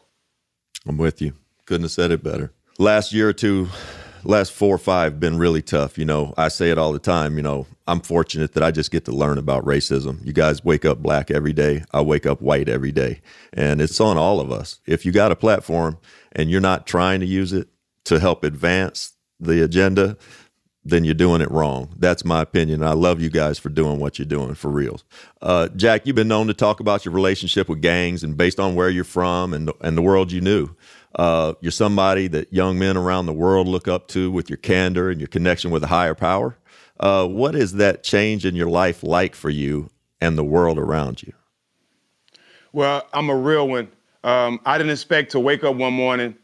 [0.87, 1.33] I'm with you.
[1.67, 2.53] Couldn't have said it better.
[2.79, 3.69] Last year or two,
[4.25, 5.99] last four or five been really tough.
[5.99, 7.37] You know, I say it all the time.
[7.37, 10.25] You know, I'm fortunate that I just get to learn about racism.
[10.25, 11.85] You guys wake up black every day.
[11.93, 13.21] I wake up white every day.
[13.53, 14.81] And it's on all of us.
[14.87, 15.99] If you got a platform
[16.33, 17.69] and you're not trying to use it
[18.05, 20.17] to help advance the agenda,
[20.85, 21.95] then you're doing it wrong.
[21.99, 22.83] That's my opinion.
[22.83, 25.05] I love you guys for doing what you're doing for reals.
[25.41, 28.75] Uh, Jack, you've been known to talk about your relationship with gangs and based on
[28.75, 30.71] where you're from and, and the world you knew.
[31.15, 35.11] Uh, you're somebody that young men around the world look up to with your candor
[35.11, 36.59] and your connection with a higher power.
[37.01, 41.23] Uh, what is that change in your life like for you and the world around
[41.23, 41.33] you?
[42.73, 43.89] Well, I'm a real one.
[44.23, 46.35] Um, I didn't expect to wake up one morning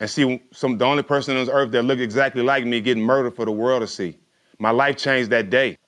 [0.00, 3.02] and see some the only person on this earth that looked exactly like me getting
[3.02, 4.18] murdered for the world to see.
[4.58, 5.78] My life changed that day.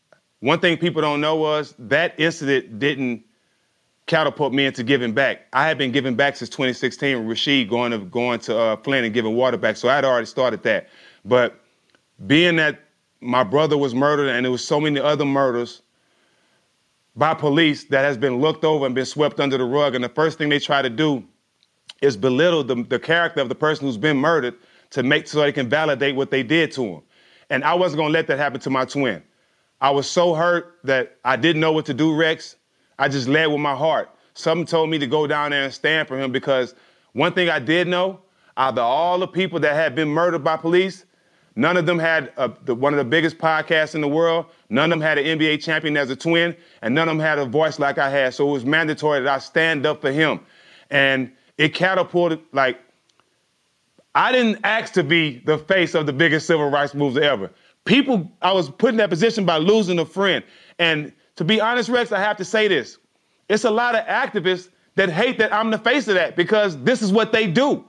[0.41, 3.25] One thing people don't know was that incident didn't
[4.07, 5.47] catapult me into giving back.
[5.53, 9.05] I had been giving back since 2016 with Rasheed going to going to uh, Flint
[9.05, 9.77] and giving water back.
[9.77, 10.89] So I had already started that.
[11.25, 11.61] But
[12.27, 12.81] being that
[13.21, 15.83] my brother was murdered and there was so many other murders
[17.17, 20.09] by police that has been looked over and been swept under the rug, and the
[20.09, 21.25] first thing they try to do
[22.03, 24.55] is belittle the, the character of the person who's been murdered
[24.91, 27.03] to make so they can validate what they did to him.
[27.51, 29.23] And I wasn't gonna let that happen to my twin.
[29.81, 32.57] I was so hurt that I didn't know what to do, Rex.
[32.99, 34.11] I just led with my heart.
[34.35, 36.75] Something told me to go down there and stand for him because
[37.13, 38.21] one thing I did know,
[38.57, 41.05] out of all the people that had been murdered by police,
[41.57, 44.47] none of them had a, the, one of the biggest podcasts in the world.
[44.71, 47.39] None of them had an NBA champion as a twin, and none of them had
[47.39, 48.35] a voice like I had.
[48.35, 50.41] So it was mandatory that I stand up for him.
[50.91, 52.79] And it catapulted, like,
[54.15, 57.51] I didn't ask to be the face of the biggest civil rights moves ever.
[57.85, 60.43] People, I was put in that position by losing a friend.
[60.79, 62.99] And to be honest, Rex, I have to say this.
[63.49, 67.03] It's a lot of activists that hate that I'm the face of that because this
[67.03, 67.85] is what they do.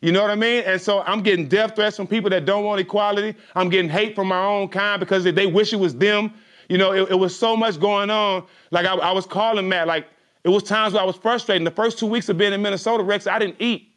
[0.00, 0.62] You know what I mean?
[0.64, 3.36] And so I'm getting death threats from people that don't want equality.
[3.54, 6.34] I'm getting hate from my own kind because they wish it was them.
[6.68, 8.44] You know, it, it was so much going on.
[8.70, 10.06] Like I, I was calling Matt, like
[10.44, 11.66] it was times where I was frustrated.
[11.66, 13.88] The first two weeks of being in Minnesota, Rex, I didn't eat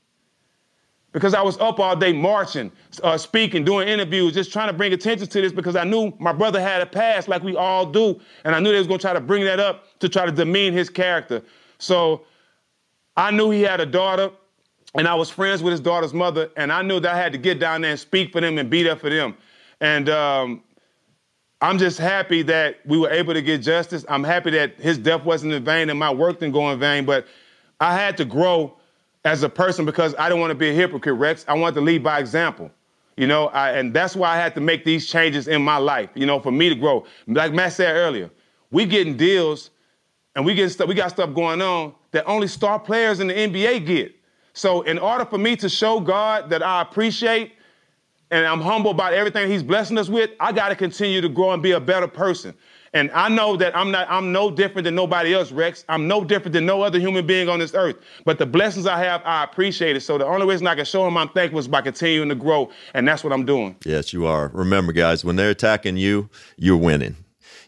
[1.11, 2.71] because I was up all day marching,
[3.03, 6.31] uh, speaking, doing interviews, just trying to bring attention to this because I knew my
[6.31, 8.19] brother had a past like we all do.
[8.45, 10.31] And I knew they was going to try to bring that up to try to
[10.31, 11.43] demean his character.
[11.79, 12.23] So
[13.17, 14.31] I knew he had a daughter,
[14.95, 17.37] and I was friends with his daughter's mother, and I knew that I had to
[17.37, 19.35] get down there and speak for them and be there for them.
[19.81, 20.63] And um,
[21.61, 24.03] I'm just happy that we were able to get justice.
[24.09, 27.05] I'm happy that his death wasn't in vain and my work didn't go in vain,
[27.05, 27.27] but
[27.79, 28.77] I had to grow
[29.23, 31.45] as a person because I didn't want to be a hypocrite, Rex.
[31.47, 32.71] I wanted to lead by example.
[33.15, 36.09] You know, I, and that's why I had to make these changes in my life,
[36.15, 37.05] you know, for me to grow.
[37.27, 38.31] Like Matt said earlier,
[38.71, 39.69] we getting deals
[40.35, 43.33] and we get stuff, we got stuff going on that only star players in the
[43.33, 44.15] NBA get.
[44.53, 47.53] So in order for me to show God that I appreciate
[48.31, 51.51] and I'm humble about everything he's blessing us with, I got to continue to grow
[51.51, 52.55] and be a better person.
[52.93, 55.85] And I know that I'm not, I'm no different than nobody else, Rex.
[55.87, 57.97] I'm no different than no other human being on this earth.
[58.25, 60.01] But the blessings I have, I appreciate it.
[60.01, 62.69] So the only reason I can show him I'm thankful is by continuing to grow.
[62.93, 63.77] And that's what I'm doing.
[63.85, 64.49] Yes, you are.
[64.53, 67.15] Remember, guys, when they're attacking you, you're winning.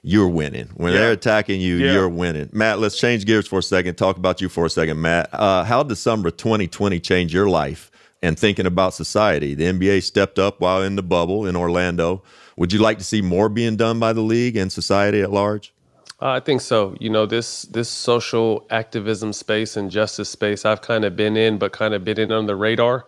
[0.01, 0.67] You're winning.
[0.75, 0.99] When yeah.
[0.99, 1.93] they're attacking you, yeah.
[1.93, 2.49] you're winning.
[2.51, 3.95] Matt, let's change gears for a second.
[3.95, 5.29] Talk about you for a second, Matt.
[5.31, 7.91] Uh, how did December 2020 change your life
[8.23, 9.53] and thinking about society?
[9.53, 12.23] The NBA stepped up while in the bubble in Orlando.
[12.57, 15.73] Would you like to see more being done by the league and society at large?
[16.21, 16.95] Uh, I think so.
[16.99, 21.57] You know, this this social activism space and justice space I've kind of been in,
[21.57, 23.05] but kind of been in on the radar.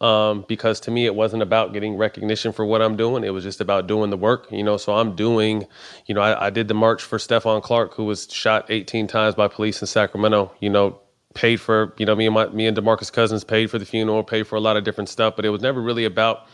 [0.00, 3.22] Um, because to me, it wasn't about getting recognition for what I'm doing.
[3.22, 4.76] It was just about doing the work, you know.
[4.76, 5.66] So I'm doing,
[6.06, 9.34] you know, I, I did the march for Stephon Clark, who was shot 18 times
[9.34, 10.52] by police in Sacramento.
[10.60, 11.00] You know,
[11.34, 14.22] paid for, you know, me and my me and DeMarcus Cousins paid for the funeral,
[14.22, 15.36] paid for a lot of different stuff.
[15.36, 16.46] But it was never really about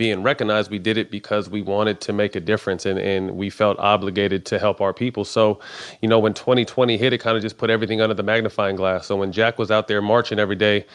[0.00, 3.50] being recognized, we did it because we wanted to make a difference and, and we
[3.50, 5.26] felt obligated to help our people.
[5.26, 5.60] So,
[6.00, 9.06] you know, when 2020 hit, it kind of just put everything under the magnifying glass.
[9.06, 10.86] So when Jack was out there marching every day,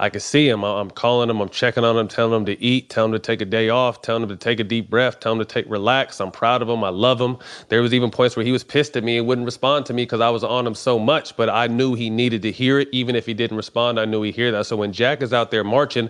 [0.00, 0.64] I can see him.
[0.64, 1.42] I'm calling him.
[1.42, 4.00] I'm checking on him, telling him to eat, telling him to take a day off,
[4.00, 6.20] telling him to take a deep breath, telling him to take relax.
[6.22, 6.82] I'm proud of him.
[6.82, 7.36] I love him.
[7.68, 10.04] There was even points where he was pissed at me and wouldn't respond to me
[10.04, 11.36] because I was on him so much.
[11.36, 14.00] But I knew he needed to hear it, even if he didn't respond.
[14.00, 14.64] I knew he'd hear that.
[14.64, 16.08] So when Jack is out there marching,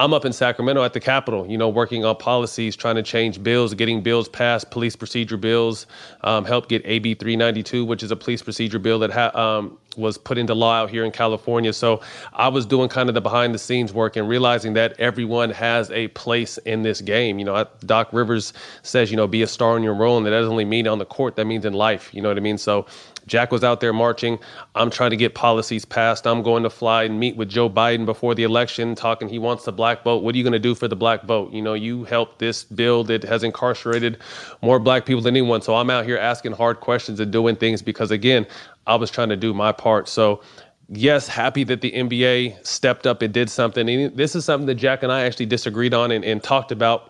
[0.00, 3.42] I'm up in Sacramento at the Capitol, you know, working on policies, trying to change
[3.42, 5.86] bills, getting bills passed, police procedure bills,
[6.22, 10.16] um, help get AB 392, which is a police procedure bill that ha- um, was
[10.16, 11.70] put into law out here in California.
[11.74, 12.00] So
[12.32, 15.90] I was doing kind of the behind the scenes work and realizing that everyone has
[15.90, 17.38] a place in this game.
[17.38, 20.30] You know, Doc Rivers says, you know, be a star in your role, and that
[20.30, 22.14] doesn't only mean on the court, that means in life.
[22.14, 22.56] You know what I mean?
[22.56, 22.86] So
[23.26, 24.38] Jack was out there marching.
[24.74, 26.26] I'm trying to get policies passed.
[26.26, 29.64] I'm going to fly and meet with Joe Biden before the election, talking he wants
[29.64, 30.22] the black vote.
[30.22, 31.52] What are you going to do for the black vote?
[31.52, 34.18] You know, you helped this bill that has incarcerated
[34.62, 35.62] more black people than anyone.
[35.62, 38.46] So I'm out here asking hard questions and doing things because, again,
[38.86, 40.08] I was trying to do my part.
[40.08, 40.42] So
[40.90, 43.88] yes, happy that the NBA stepped up and did something.
[43.88, 47.09] And this is something that Jack and I actually disagreed on and, and talked about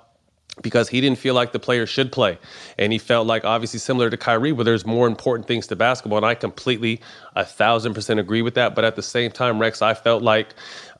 [0.63, 2.39] because he didn't feel like the players should play.
[2.79, 6.19] And he felt like, obviously, similar to Kyrie, where there's more important things to basketball.
[6.19, 7.01] And I completely,
[7.37, 8.75] a thousand percent agree with that.
[8.75, 10.55] But at the same time, Rex, I felt like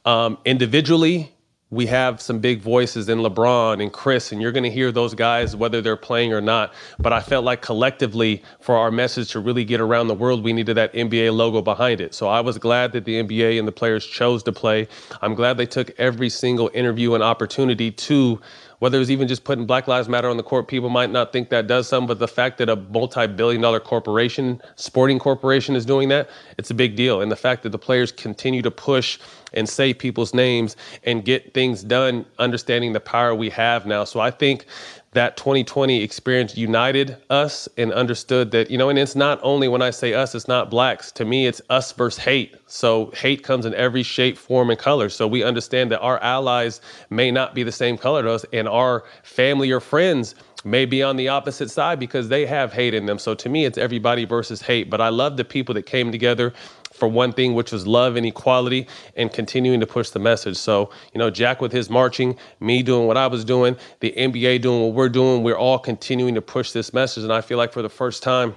[0.05, 1.33] um, individually,
[1.71, 5.15] we have some big voices in LeBron and Chris, and you're going to hear those
[5.15, 6.75] guys whether they're playing or not.
[6.99, 10.53] But I felt like collectively, for our message to really get around the world, we
[10.53, 12.13] needed that NBA logo behind it.
[12.13, 14.89] So I was glad that the NBA and the players chose to play.
[15.23, 18.41] I'm glad they took every single interview and opportunity to
[18.81, 21.51] whether it's even just putting Black Lives Matter on the court, people might not think
[21.51, 26.09] that does something, but the fact that a multi-billion dollar corporation, sporting corporation is doing
[26.09, 26.28] that,
[26.59, 27.20] it's a big deal.
[27.20, 29.18] And the fact that the players continue to push
[29.53, 34.05] and say people's names and get things done, understanding the power we have now.
[34.05, 34.64] So I think
[35.13, 39.83] that 2020 experience united us and understood that, you know, and it's not only when
[39.83, 41.11] I say us, it's not blacks.
[41.13, 42.55] To me, it's us versus hate.
[42.67, 45.09] So hate comes in every shape, form, and color.
[45.09, 46.81] So we understand that our allies
[47.11, 51.03] may not be the same color to us, and our family or friends may be
[51.03, 53.19] on the opposite side because they have hate in them.
[53.19, 54.91] So to me, it's everybody versus hate.
[54.91, 56.53] But I love the people that came together
[57.01, 58.87] for one thing, which was love and equality
[59.17, 60.57] and continuing to push the message.
[60.57, 64.63] So, you know, Jack with his marching, me doing what I was doing, the NBA
[64.63, 67.25] doing what we're doing, we're all continuing to push this message.
[67.25, 68.57] And I feel like for the first time,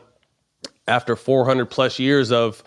[0.87, 2.63] after 400 plus years of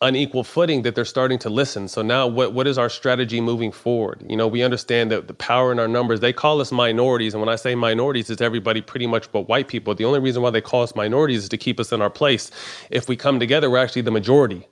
[0.00, 1.88] unequal footing that they're starting to listen.
[1.88, 4.24] So now what what is our strategy moving forward?
[4.28, 6.20] You know, we understand that the power in our numbers.
[6.20, 9.68] They call us minorities and when I say minorities it's everybody pretty much but white
[9.68, 9.94] people.
[9.94, 12.50] The only reason why they call us minorities is to keep us in our place.
[12.90, 14.66] If we come together, we're actually the majority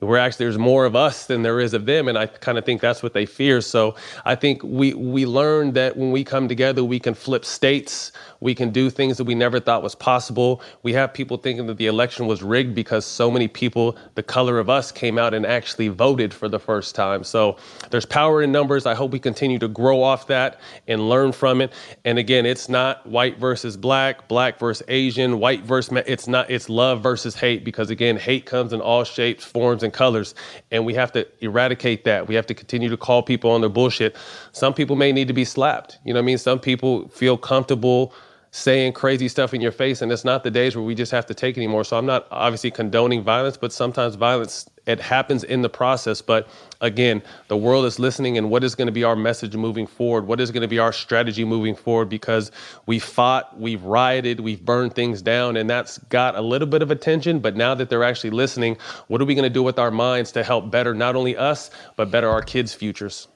[0.00, 2.64] where actually there's more of us than there is of them and i kind of
[2.64, 3.60] think that's what they fear.
[3.60, 3.94] So
[4.24, 8.54] i think we we learned that when we come together we can flip states we
[8.54, 11.86] can do things that we never thought was possible we have people thinking that the
[11.86, 15.88] election was rigged because so many people the color of us came out and actually
[15.88, 17.56] voted for the first time so
[17.90, 21.60] there's power in numbers i hope we continue to grow off that and learn from
[21.60, 21.72] it
[22.04, 26.68] and again it's not white versus black black versus asian white versus it's not it's
[26.68, 30.34] love versus hate because again hate comes in all shapes forms and colors.
[30.70, 32.26] And we have to eradicate that.
[32.28, 34.16] We have to continue to call people on their bullshit.
[34.52, 35.98] Some people may need to be slapped.
[36.04, 36.38] You know what I mean?
[36.38, 38.14] Some people feel comfortable
[38.52, 41.24] saying crazy stuff in your face and it's not the days where we just have
[41.26, 41.84] to take anymore.
[41.84, 46.20] So i'm not obviously condoning violence but sometimes violence it happens in the process.
[46.20, 46.48] But
[46.80, 50.26] again the world is listening and what is going to be our message moving forward?
[50.26, 52.08] What is going to be our strategy moving forward?
[52.08, 52.50] Because
[52.86, 56.90] we fought we've rioted we've burned things down and that's got a little bit of
[56.90, 57.38] attention.
[57.38, 60.32] But now that they're actually listening what are we going to do with our minds
[60.32, 63.28] to help better not only us but better our kids futures?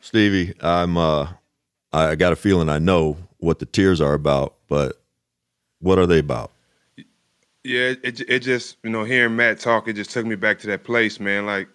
[0.00, 1.26] Stevie i'm uh
[1.92, 5.00] i got a feeling i know what the tears are about, but
[5.80, 6.50] what are they about?
[7.62, 10.66] Yeah, it it just you know hearing Matt talk, it just took me back to
[10.68, 11.46] that place, man.
[11.46, 11.68] Like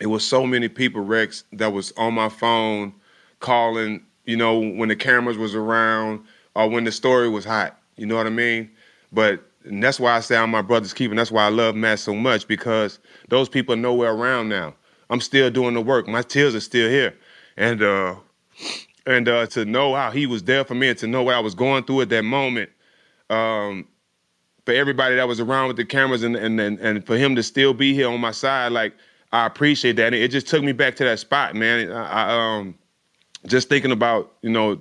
[0.00, 2.94] it was so many people, Rex, that was on my phone
[3.40, 4.04] calling.
[4.24, 7.78] You know when the cameras was around or when the story was hot.
[7.96, 8.70] You know what I mean?
[9.12, 11.14] But and that's why I say I'm my brother's keeper.
[11.14, 12.98] That's why I love Matt so much because
[13.28, 14.74] those people are nowhere around now.
[15.08, 16.08] I'm still doing the work.
[16.08, 17.14] My tears are still here,
[17.56, 18.14] and uh,
[19.06, 21.40] and uh, to know how he was there for me and to know what I
[21.40, 22.70] was going through at that moment.
[23.28, 23.86] Um,
[24.66, 27.42] for everybody that was around with the cameras and, and and and for him to
[27.42, 28.94] still be here on my side, like
[29.32, 30.06] I appreciate that.
[30.06, 31.90] And it just took me back to that spot, man.
[31.90, 32.74] I, I um
[33.46, 34.78] just thinking about you know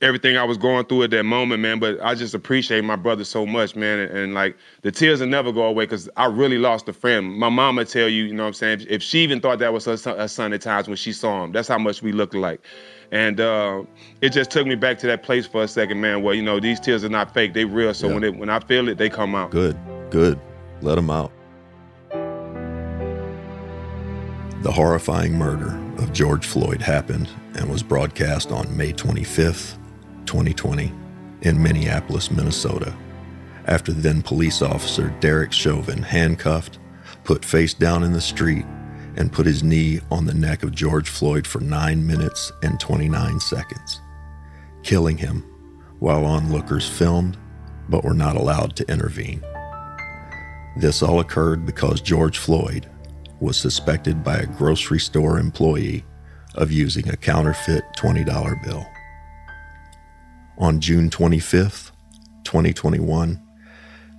[0.00, 1.78] everything I was going through at that moment, man.
[1.78, 3.98] But I just appreciate my brother so much, man.
[3.98, 7.36] And, and like the tears will never go away because I really lost a friend.
[7.36, 8.86] My mama tell you, you know what I'm saying?
[8.88, 11.44] If, she even thought that was her son, her son at times when she saw
[11.44, 12.60] him, that's how much we looked like.
[13.10, 13.84] And uh,
[14.20, 16.22] it just took me back to that place for a second, man.
[16.22, 17.94] Where you know these tears are not fake; they real.
[17.94, 18.14] So yeah.
[18.14, 19.50] when it, when I feel it, they come out.
[19.50, 19.78] Good,
[20.10, 20.38] good.
[20.82, 21.32] Let them out.
[24.62, 29.76] The horrifying murder of George Floyd happened and was broadcast on May 25th,
[30.26, 30.92] 2020,
[31.42, 32.94] in Minneapolis, Minnesota,
[33.66, 36.78] after then police officer Derek Chauvin handcuffed,
[37.24, 38.64] put face down in the street,
[39.18, 43.40] and put his knee on the neck of George Floyd for 9 minutes and 29
[43.40, 44.00] seconds,
[44.82, 45.44] killing him
[45.98, 47.36] while onlookers filmed
[47.88, 49.42] but were not allowed to intervene.
[50.76, 52.88] This all occurred because George Floyd
[53.40, 56.04] was suspected by a grocery store employee
[56.54, 58.86] of using a counterfeit $20 bill.
[60.58, 61.92] On June 25,
[62.44, 63.47] 2021,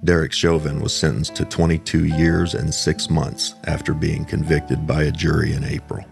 [0.04, 5.12] Derek Chauvin was sentenced to 22 years and six months after being convicted by a
[5.12, 6.06] jury in April.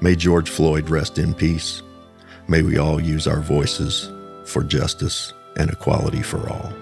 [0.00, 1.82] May George Floyd rest in peace.
[2.46, 4.10] May we all use our voices
[4.46, 6.72] for justice and equality for all.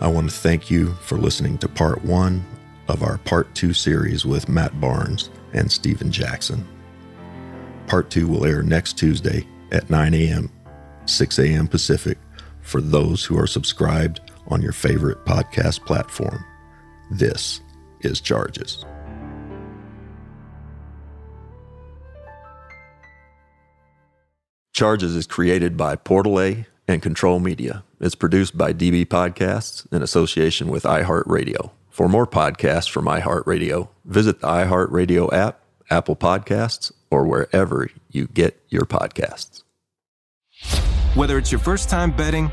[0.00, 2.42] I want to thank you for listening to part one
[2.88, 6.66] of our part two series with Matt Barnes and Stephen Jackson.
[7.88, 10.50] Part two will air next Tuesday at 9 a.m.,
[11.04, 11.68] 6 a.m.
[11.68, 12.16] Pacific
[12.62, 16.44] for those who are subscribed on your favorite podcast platform.
[17.10, 17.60] This
[18.00, 18.84] is Charges.
[24.72, 27.82] Charges is created by Portal A and Control Media.
[28.00, 31.72] It's produced by DB Podcasts in association with iHeartRadio.
[31.90, 38.62] For more podcasts from iHeartRadio, visit the iHeartRadio app, Apple Podcasts, or wherever you get
[38.68, 39.64] your podcasts.
[41.14, 42.52] Whether it's your first time betting